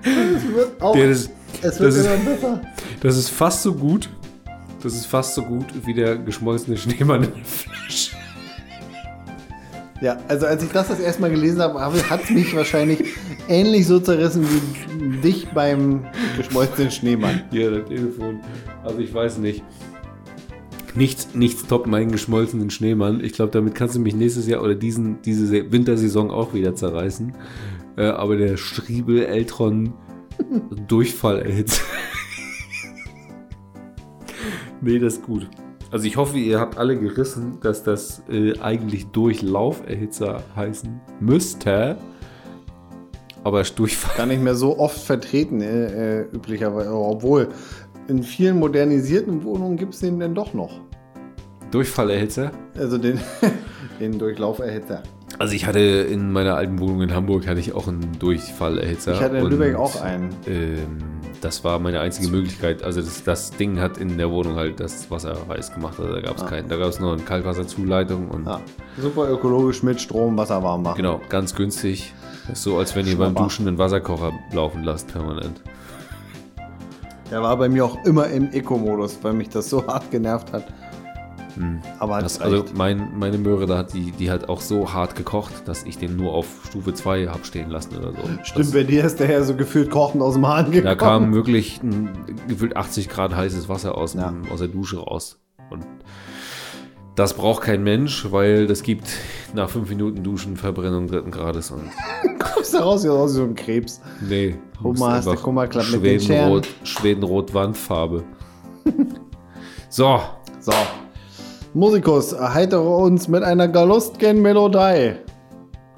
[0.04, 0.96] Es wird auch.
[0.96, 1.32] Ist-
[1.62, 2.62] es wird das ist- immer besser.
[3.02, 4.10] Das ist fast so gut.
[4.82, 8.16] Das ist fast so gut wie der geschmolzene Schneemann in der Flasche.
[10.02, 11.80] Ja, also als ich das das erste Mal gelesen habe,
[12.10, 13.02] hat es mich wahrscheinlich
[13.48, 16.06] ähnlich so zerrissen wie dich beim
[16.36, 17.44] geschmolzenen Schneemann.
[17.52, 18.42] Hier, das Telefon.
[18.84, 19.64] Also ich weiß nicht.
[20.96, 23.24] Nichts, nichts toppt meinen geschmolzenen Schneemann.
[23.24, 26.76] Ich glaube, damit kannst du mich nächstes Jahr oder diesen, diese Se- Wintersaison auch wieder
[26.76, 27.34] zerreißen.
[27.98, 29.94] Äh, aber der Striebel Eltron
[30.88, 31.82] Durchfallerhitzer.
[34.82, 35.48] nee, das ist gut.
[35.92, 41.98] Also ich hoffe, ihr habt alle gerissen, dass das äh, eigentlich Durchlauferhitzer heißen müsste.
[43.44, 44.16] Aber Durchfall.
[44.18, 46.92] Gar nicht mehr so oft vertreten, äh, äh, üblicherweise.
[46.94, 47.50] Obwohl,
[48.08, 50.80] in vielen modernisierten Wohnungen gibt es den denn doch noch.
[51.72, 52.52] Durchfallerhitzer?
[52.78, 53.20] Also den,
[54.00, 55.04] den Durchlauferhitzer.
[55.40, 59.14] Also ich hatte in meiner alten Wohnung in Hamburg hatte ich auch einen Durchfallerhitzer.
[59.14, 60.30] Ich hatte in und, Lübeck auch einen.
[60.46, 61.00] Ähm,
[61.42, 62.84] das war meine einzige Möglichkeit.
[62.84, 66.00] Also das, das Ding hat in der Wohnung halt das Wasser heiß gemacht.
[66.00, 66.48] Also da gab es Ah.
[66.48, 66.70] keinen.
[66.70, 68.62] Da gab es nur eine Kaltwasserzuleitung und Ja,
[69.02, 70.98] super ökologisch mit Strom Wasser warm machen.
[70.98, 72.14] genau, ganz günstig.
[72.48, 73.34] Das ist so, als wenn ihr beim.
[73.34, 75.62] Duschen einen Wasserkocher laufen lasst, permanent.
[77.34, 80.66] Der war bei mir auch immer im Eco-Modus, weil mich das so hart genervt hat.
[81.98, 85.68] Aber Das, also mein, meine Möhre, da hat die, die hat auch so hart gekocht,
[85.68, 88.18] dass ich den nur auf Stufe 2 habe stehen lassen oder so.
[88.44, 90.84] Stimmt, Das, bei dir ist der ja so gefühlt kochend aus dem Hahn gekommen.
[90.86, 92.10] Da kam wirklich ein,
[92.48, 94.30] gefühlt 80 Grad heißes Wasser aus, Ja.
[94.30, 95.40] dem, aus der Dusche raus.
[95.72, 95.84] Und
[97.16, 99.08] das braucht kein Mensch, weil das gibt
[99.54, 101.84] nach fünf Minuten Duschen Verbrennung dritten Grades und
[102.40, 104.02] kommst da raus, ja, aus wie so ein Krebs.
[104.28, 104.56] nee.
[104.82, 108.24] du mal, hast du- klappt mit den Schwedenrot, Schwedenrot Wandfarbe.
[109.90, 110.20] so,
[110.60, 110.72] So.
[111.76, 115.14] Musikus, erheitere uns mit einer galustgen Melodie.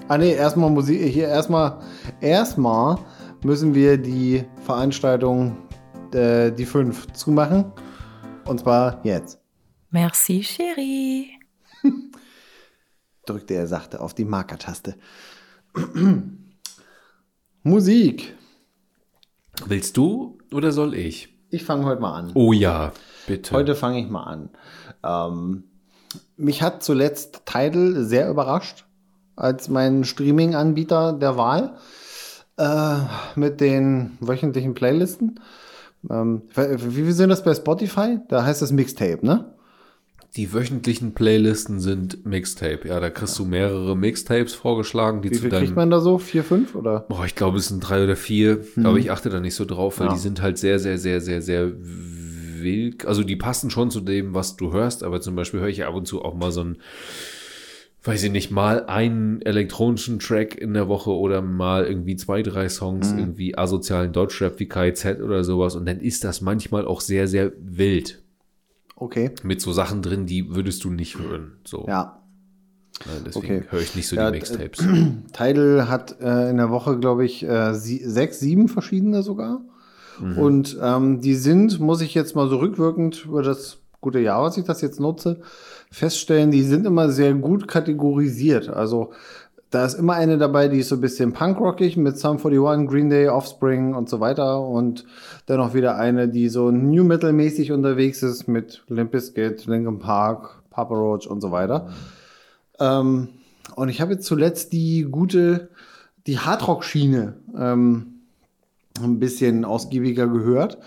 [0.08, 1.80] Ah ne, erstmal Musik, hier erstmal,
[2.22, 2.98] erstmal
[3.44, 5.58] müssen wir die Veranstaltung,
[6.14, 7.66] äh, die 5 zumachen.
[8.46, 9.40] Und zwar jetzt.
[9.96, 11.30] Merci, chérie.
[13.26, 14.96] Drückte er sachte auf die Markertaste.
[17.64, 18.36] Musik.
[19.68, 21.30] willst du oder soll ich?
[21.50, 22.32] Ich fange heute mal an.
[22.34, 22.92] Oh ja,
[23.26, 23.56] bitte.
[23.56, 24.50] Heute fange ich mal an.
[25.02, 25.64] Ähm,
[26.36, 28.84] mich hat zuletzt Tidal sehr überrascht
[29.38, 31.78] als mein Streaming-Anbieter der Wahl
[32.58, 32.98] äh,
[33.40, 35.40] mit den wöchentlichen Playlisten.
[36.10, 38.20] Ähm, wie wie sind das bei Spotify?
[38.28, 39.55] Da heißt das Mixtape, ne?
[40.36, 42.88] Die wöchentlichen Playlisten sind Mixtape.
[42.90, 46.02] Ja, da kriegst du mehrere Mixtapes vorgeschlagen, die Wie zu viel deinem kriegt man da
[46.02, 46.18] so?
[46.18, 47.06] Vier, fünf oder?
[47.08, 50.00] Boah, ich glaube, es sind drei oder vier, aber ich achte da nicht so drauf,
[50.00, 50.14] weil Ja.
[50.14, 53.06] die sind halt sehr, sehr, sehr, sehr, sehr wild.
[53.06, 55.96] Also die passen schon zu dem, was du hörst, aber zum Beispiel höre ich ab
[55.96, 56.78] und zu auch mal so einen,
[58.04, 62.68] weiß ich nicht, mal einen elektronischen Track in der Woche oder mal irgendwie zwei, drei
[62.68, 67.30] Songs, irgendwie asozialen Deutschrap wie KZ oder sowas und dann ist das manchmal auch sehr,
[67.30, 68.22] sehr wild.
[68.96, 69.32] Okay.
[69.44, 71.54] Mit so Sachen drin, die würdest du nicht hören.
[71.66, 71.86] So.
[71.88, 72.22] Ja.
[73.02, 73.64] Äh, Deswegen okay.
[73.70, 74.86] höre ich nicht so Ja, die Mixtapes.
[75.34, 79.62] Tidal hat äh, in der Woche, glaube ich, äh, sie, sechs, sieben verschiedene sogar.
[80.38, 84.58] Und ähm, die sind, muss ich jetzt mal so rückwirkend über das gute Jahr, was
[84.58, 85.42] ich das jetzt nutze,
[85.92, 88.70] feststellen, die sind immer sehr gut kategorisiert.
[88.70, 89.12] Also
[89.76, 93.10] da ist immer eine dabei, die ist so ein bisschen punkrockig mit Sum 41, Green
[93.10, 94.62] Day, Offspring und so weiter.
[94.62, 95.06] Und
[95.46, 100.00] dann noch wieder eine, die so New Metal mäßig unterwegs ist mit Limp Bizkit, Linkin
[100.00, 101.90] Park, Papa Roach und so weiter.
[102.80, 103.28] Ähm,
[103.76, 105.70] und ich habe jetzt zuletzt die gute,
[106.26, 108.08] die Hardrock-Schiene ähm,
[109.02, 110.78] ein bisschen ausgiebiger gehört.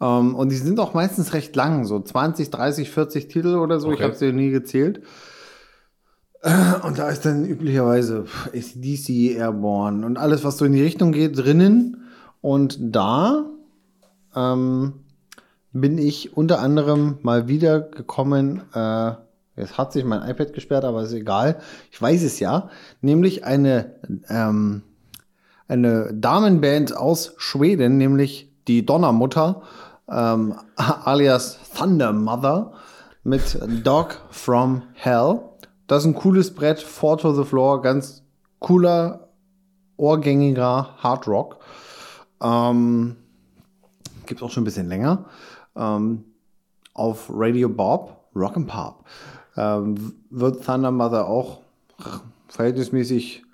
[0.00, 3.88] Ähm, und die sind auch meistens recht lang, so 20, 30, 40 Titel oder so.
[3.88, 4.04] Ich Okay.
[4.04, 5.02] habe sie nie gezählt.
[6.42, 11.36] Und da ist dann üblicherweise ACDC, Airborne und alles, was so in die Richtung geht,
[11.36, 12.08] drinnen.
[12.40, 13.44] Und da
[14.36, 14.92] ähm,
[15.72, 19.12] bin ich unter anderem mal wieder gekommen, äh,
[19.56, 21.60] jetzt hat sich mein iPad gesperrt, aber ist egal,
[21.90, 22.70] ich weiß es ja,
[23.00, 23.94] nämlich eine,
[24.28, 24.82] ähm,
[25.66, 29.62] eine Damenband aus Schweden, nämlich die Donnermutter,
[30.08, 32.72] ähm, alias Thunder Mother,
[33.24, 35.40] mit Dog from Hell.
[35.88, 38.22] Das ist ein cooles Brett, Four to the Floor, ganz
[38.60, 39.30] cooler,
[39.96, 41.58] ohrgängiger Hard Rock.
[42.42, 43.16] Ähm,
[44.26, 45.24] Gibt auch schon ein bisschen länger.
[45.74, 46.24] Ähm,
[46.92, 49.04] auf Radio Bob, Rock and Pop,
[49.56, 51.62] ähm, wird Thunder Mother auch
[52.48, 53.44] verhältnismäßig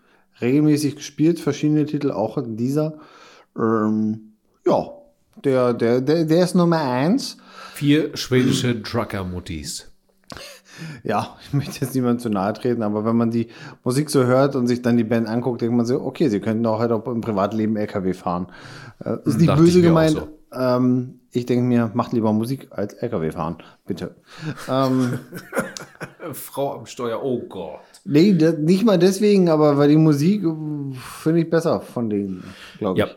[0.41, 2.99] regelmäßig gespielt, verschiedene Titel, auch dieser.
[3.57, 4.32] Ähm,
[4.66, 4.89] ja,
[5.45, 7.37] der, der, der, der ist Nummer eins.
[7.74, 9.93] Vier schwedische Trucker-Muttis.
[11.03, 13.49] Ja, ich möchte jetzt niemand zu nahe treten, aber wenn man die
[13.85, 16.64] Musik so hört und sich dann die Band anguckt, denkt man so, okay, sie könnten
[16.66, 18.47] auch halt auch im Privatleben LKW fahren.
[19.05, 20.12] Äh, ist nicht Dachte böse gemeint.
[20.12, 20.29] so.
[20.53, 23.57] Ähm, ich denke mir, macht lieber Musik als LKW fahren,
[23.87, 24.14] bitte.
[24.68, 25.18] ähm,
[26.33, 27.81] Frau am Steuer, oh Gott.
[28.05, 32.45] nee, da- nicht mal deswegen, aber weil die Musik äh, finde ich besser von denen,
[32.79, 33.07] glaube ich.
[33.07, 33.12] Ja.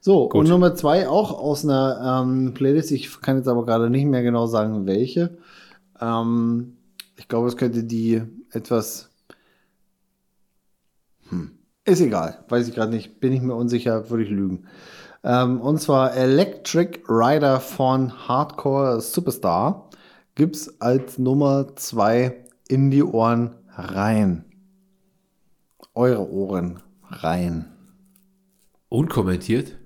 [0.00, 0.40] So, Gut.
[0.40, 2.90] und Nummer zwei auch aus einer ähm, Playlist.
[2.90, 5.38] Ich kann jetzt aber gerade nicht mehr genau sagen, welche.
[6.00, 6.72] Ähm,
[7.16, 9.10] ich glaube, es könnte die etwas.
[11.28, 11.58] Hm.
[11.84, 13.20] Ist egal, weiß ich gerade nicht.
[13.20, 14.66] Bin ich mir unsicher, würde ich lügen.
[15.24, 19.90] Ähm, und zwar Electric Rider von Hardcore Superstar
[20.34, 24.44] gibt's als Nummer zwei in die Ohren rein.
[25.94, 27.72] Eure Ohren rein.
[28.88, 29.76] Unkommentiert?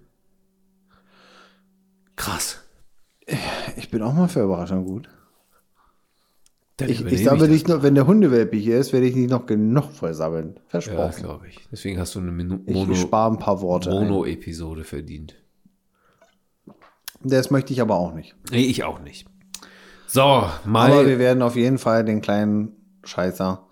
[2.16, 2.62] Krass.
[3.76, 5.08] Ich bin auch mal für Überraschung gut.
[6.78, 9.92] Ich, ich sammle nicht nur, wenn der Hundewelpe hier ist, werde ich nicht noch genug
[9.92, 10.54] voll sammeln.
[10.56, 11.22] Ja, Versprochen.
[11.22, 11.66] glaube ich.
[11.72, 13.90] Deswegen hast du eine Minu ich Mono- spare ein paar Worte.
[13.90, 14.06] ein.
[14.08, 15.36] Mono-Episode verdient.
[17.22, 18.36] Das möchte ich aber auch nicht.
[18.50, 19.26] Nee, ich auch nicht.
[20.06, 21.18] So, Aber wir mal.
[21.18, 23.66] werden auf jeden Fall den kleinen Scheißer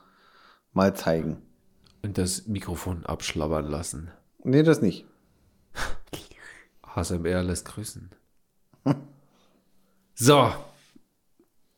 [0.73, 1.37] mal zeigen.
[2.03, 4.11] Und das Mikrofon abschlabbern lassen.
[4.43, 5.05] Nee, das nicht.
[6.87, 8.11] HSMR lässt grüßen.
[10.17, 10.49] So.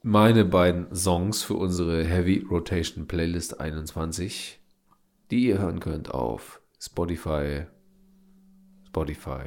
[0.08, 4.60] Meine beiden Songs für unsere Heavy Rotation Playlist 21,
[5.32, 7.66] die ihr hören könnt auf Spotify,
[8.86, 9.42] Spotify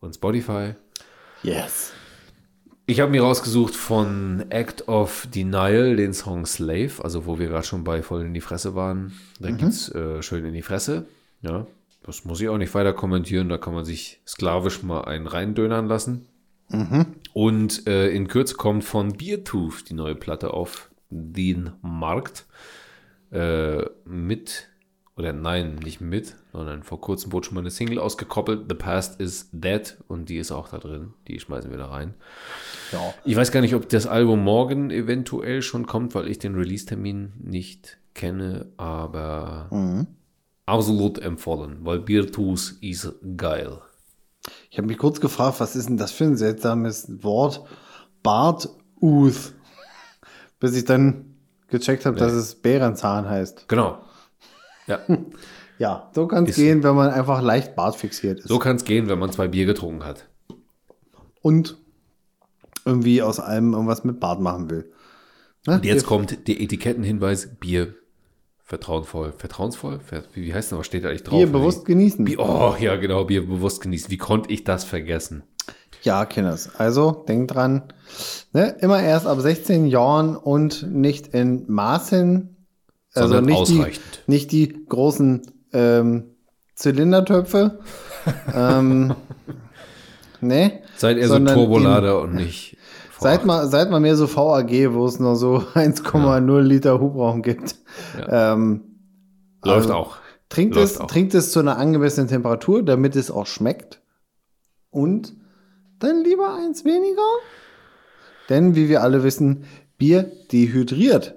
[0.00, 0.74] und Spotify.
[1.44, 1.92] Yes.
[2.86, 7.64] Ich habe mir rausgesucht von Act of Denial den Song Slave, also wo wir gerade
[7.64, 9.12] schon bei voll in die Fresse waren.
[9.38, 11.06] Da gibt's äh, schön in die Fresse.
[11.42, 11.64] Ja,
[12.02, 13.48] das muss ich auch nicht weiter kommentieren.
[13.48, 16.26] Da kann man sich sklavisch mal einen reindönern lassen.
[17.34, 22.46] Und äh, in Kürze kommt von Beertooth die neue Platte auf den Markt.
[23.30, 24.68] Äh, mit,
[25.16, 28.66] oder nein, nicht mit, sondern vor kurzem wurde schon mal eine Single ausgekoppelt.
[28.68, 31.14] The Past is Dead und die ist auch da drin.
[31.28, 32.14] Die schmeißen wir da rein.
[32.92, 33.14] Ja.
[33.24, 37.32] Ich weiß gar nicht, ob das Album morgen eventuell schon kommt, weil ich den Release-Termin
[37.42, 39.68] nicht kenne, aber
[40.66, 43.78] absolut empfohlen, weil Beertooth ist geil.
[44.70, 47.64] Ich habe mich kurz gefragt, was ist denn das für ein seltsames Wort?
[48.22, 49.52] Bartuth.
[50.60, 51.36] Bis ich dann
[51.68, 53.68] gecheckt habe, dass es Bärenzahn heißt.
[53.68, 53.98] Genau.
[54.86, 55.00] Ja,
[55.82, 58.46] Ja, so kann es gehen, wenn man einfach leicht bartfixiert ist.
[58.46, 60.28] so kann es gehen, wenn man zwei Bier getrunken hat.
[61.40, 61.76] Und
[62.84, 64.92] irgendwie aus allem irgendwas mit Bart machen will.
[65.66, 65.74] Ne?
[65.74, 67.96] Und jetzt kommt der Etikettenhinweis: Bier
[68.72, 69.34] vertrauensvoll.
[69.36, 70.00] Vertrauensvoll?
[70.00, 71.36] Ver wie heißt denn, was steht da eigentlich drauf?
[71.36, 72.24] Bier bewusst genießen.
[72.24, 74.10] Bier, oh, ja, genau, Bier bewusst genießen.
[74.10, 75.42] Wie konnte ich das vergessen?
[76.00, 76.74] Ja, Kinders.
[76.76, 77.82] Also, denkt dran,
[78.54, 82.56] ne, immer erst ab 16 Jahren und nicht in Maßen,
[83.12, 84.22] also Sondern nicht die, ausreichend.
[84.26, 85.42] nicht die großen
[85.74, 86.30] ähm,
[86.74, 87.80] Zylindertöpfe.
[88.54, 89.14] ähm,
[90.40, 90.80] ne?
[90.96, 92.78] Seid ihr so Sondern Turbolader und nicht.
[93.22, 97.76] Seid mal, seid mal mehr so VAG, wo es nur so 1,0 Liter Hubraum gibt.
[98.28, 98.82] Ähm,
[99.64, 100.16] Läuft also, auch.
[100.48, 101.06] Trinkt Läuft es, auch.
[101.06, 104.00] trinkt es zu einer angemessenen Temperatur, damit es auch schmeckt.
[104.90, 105.34] Und
[105.98, 107.22] dann lieber eins weniger.
[108.48, 109.64] Denn, wie wir alle wissen,
[109.98, 111.36] Bier dehydriert.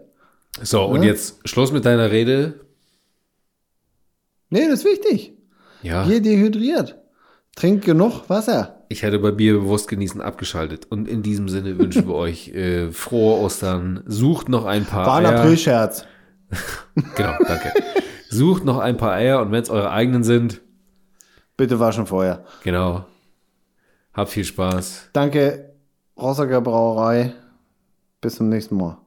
[0.61, 1.05] So, und Ne?
[1.05, 2.61] jetzt Schluss mit deiner Rede.
[4.49, 5.33] Nee, das ist wichtig.
[5.81, 6.97] Ja, Bier dehydriert.
[7.55, 8.74] Trinkt genug Wasser.
[8.89, 10.85] Ich hätte bei Bier bewusst genießen abgeschaltet.
[10.85, 14.03] Und in diesem Sinne wünschen wir euch äh, frohe Ostern.
[14.05, 15.39] Sucht noch ein paar War ein Eier.
[15.39, 16.05] Aprilscherz.
[17.15, 17.73] Genau, danke.
[18.29, 20.61] Sucht noch ein paar Eier und wenn es eure eigenen sind,
[21.57, 22.45] Bitte waschen vorher.
[22.63, 23.05] genau.
[24.13, 25.09] Habt viel Spaß.
[25.11, 25.73] Danke,
[26.17, 27.33] Rosager Brauerei.
[28.21, 28.97] Bis zum nächsten Mal.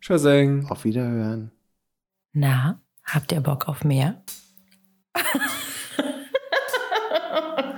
[0.00, 0.66] Tschüssing.
[0.70, 1.50] Auf Wiederhören.
[2.32, 4.22] Na, habt ihr Bock auf mehr?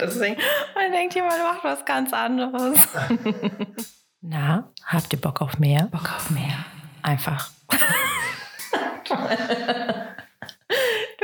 [0.00, 0.36] Deswegen,
[0.74, 2.80] man denkt, jemand macht was ganz anderes.
[4.20, 5.88] Na, habt ihr Bock auf mehr?
[5.90, 6.64] Bock auf mehr.
[7.02, 7.50] Einfach.
[9.08, 9.14] du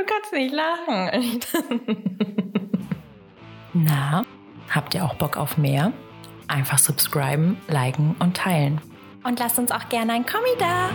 [0.07, 1.41] kannst nicht lachen.
[3.73, 4.25] Na,
[4.71, 5.93] habt ihr auch Bock auf mehr?
[6.49, 8.81] Einfach subscriben, liken und teilen.
[9.25, 10.91] Und lasst uns auch gerne ein Kommi da.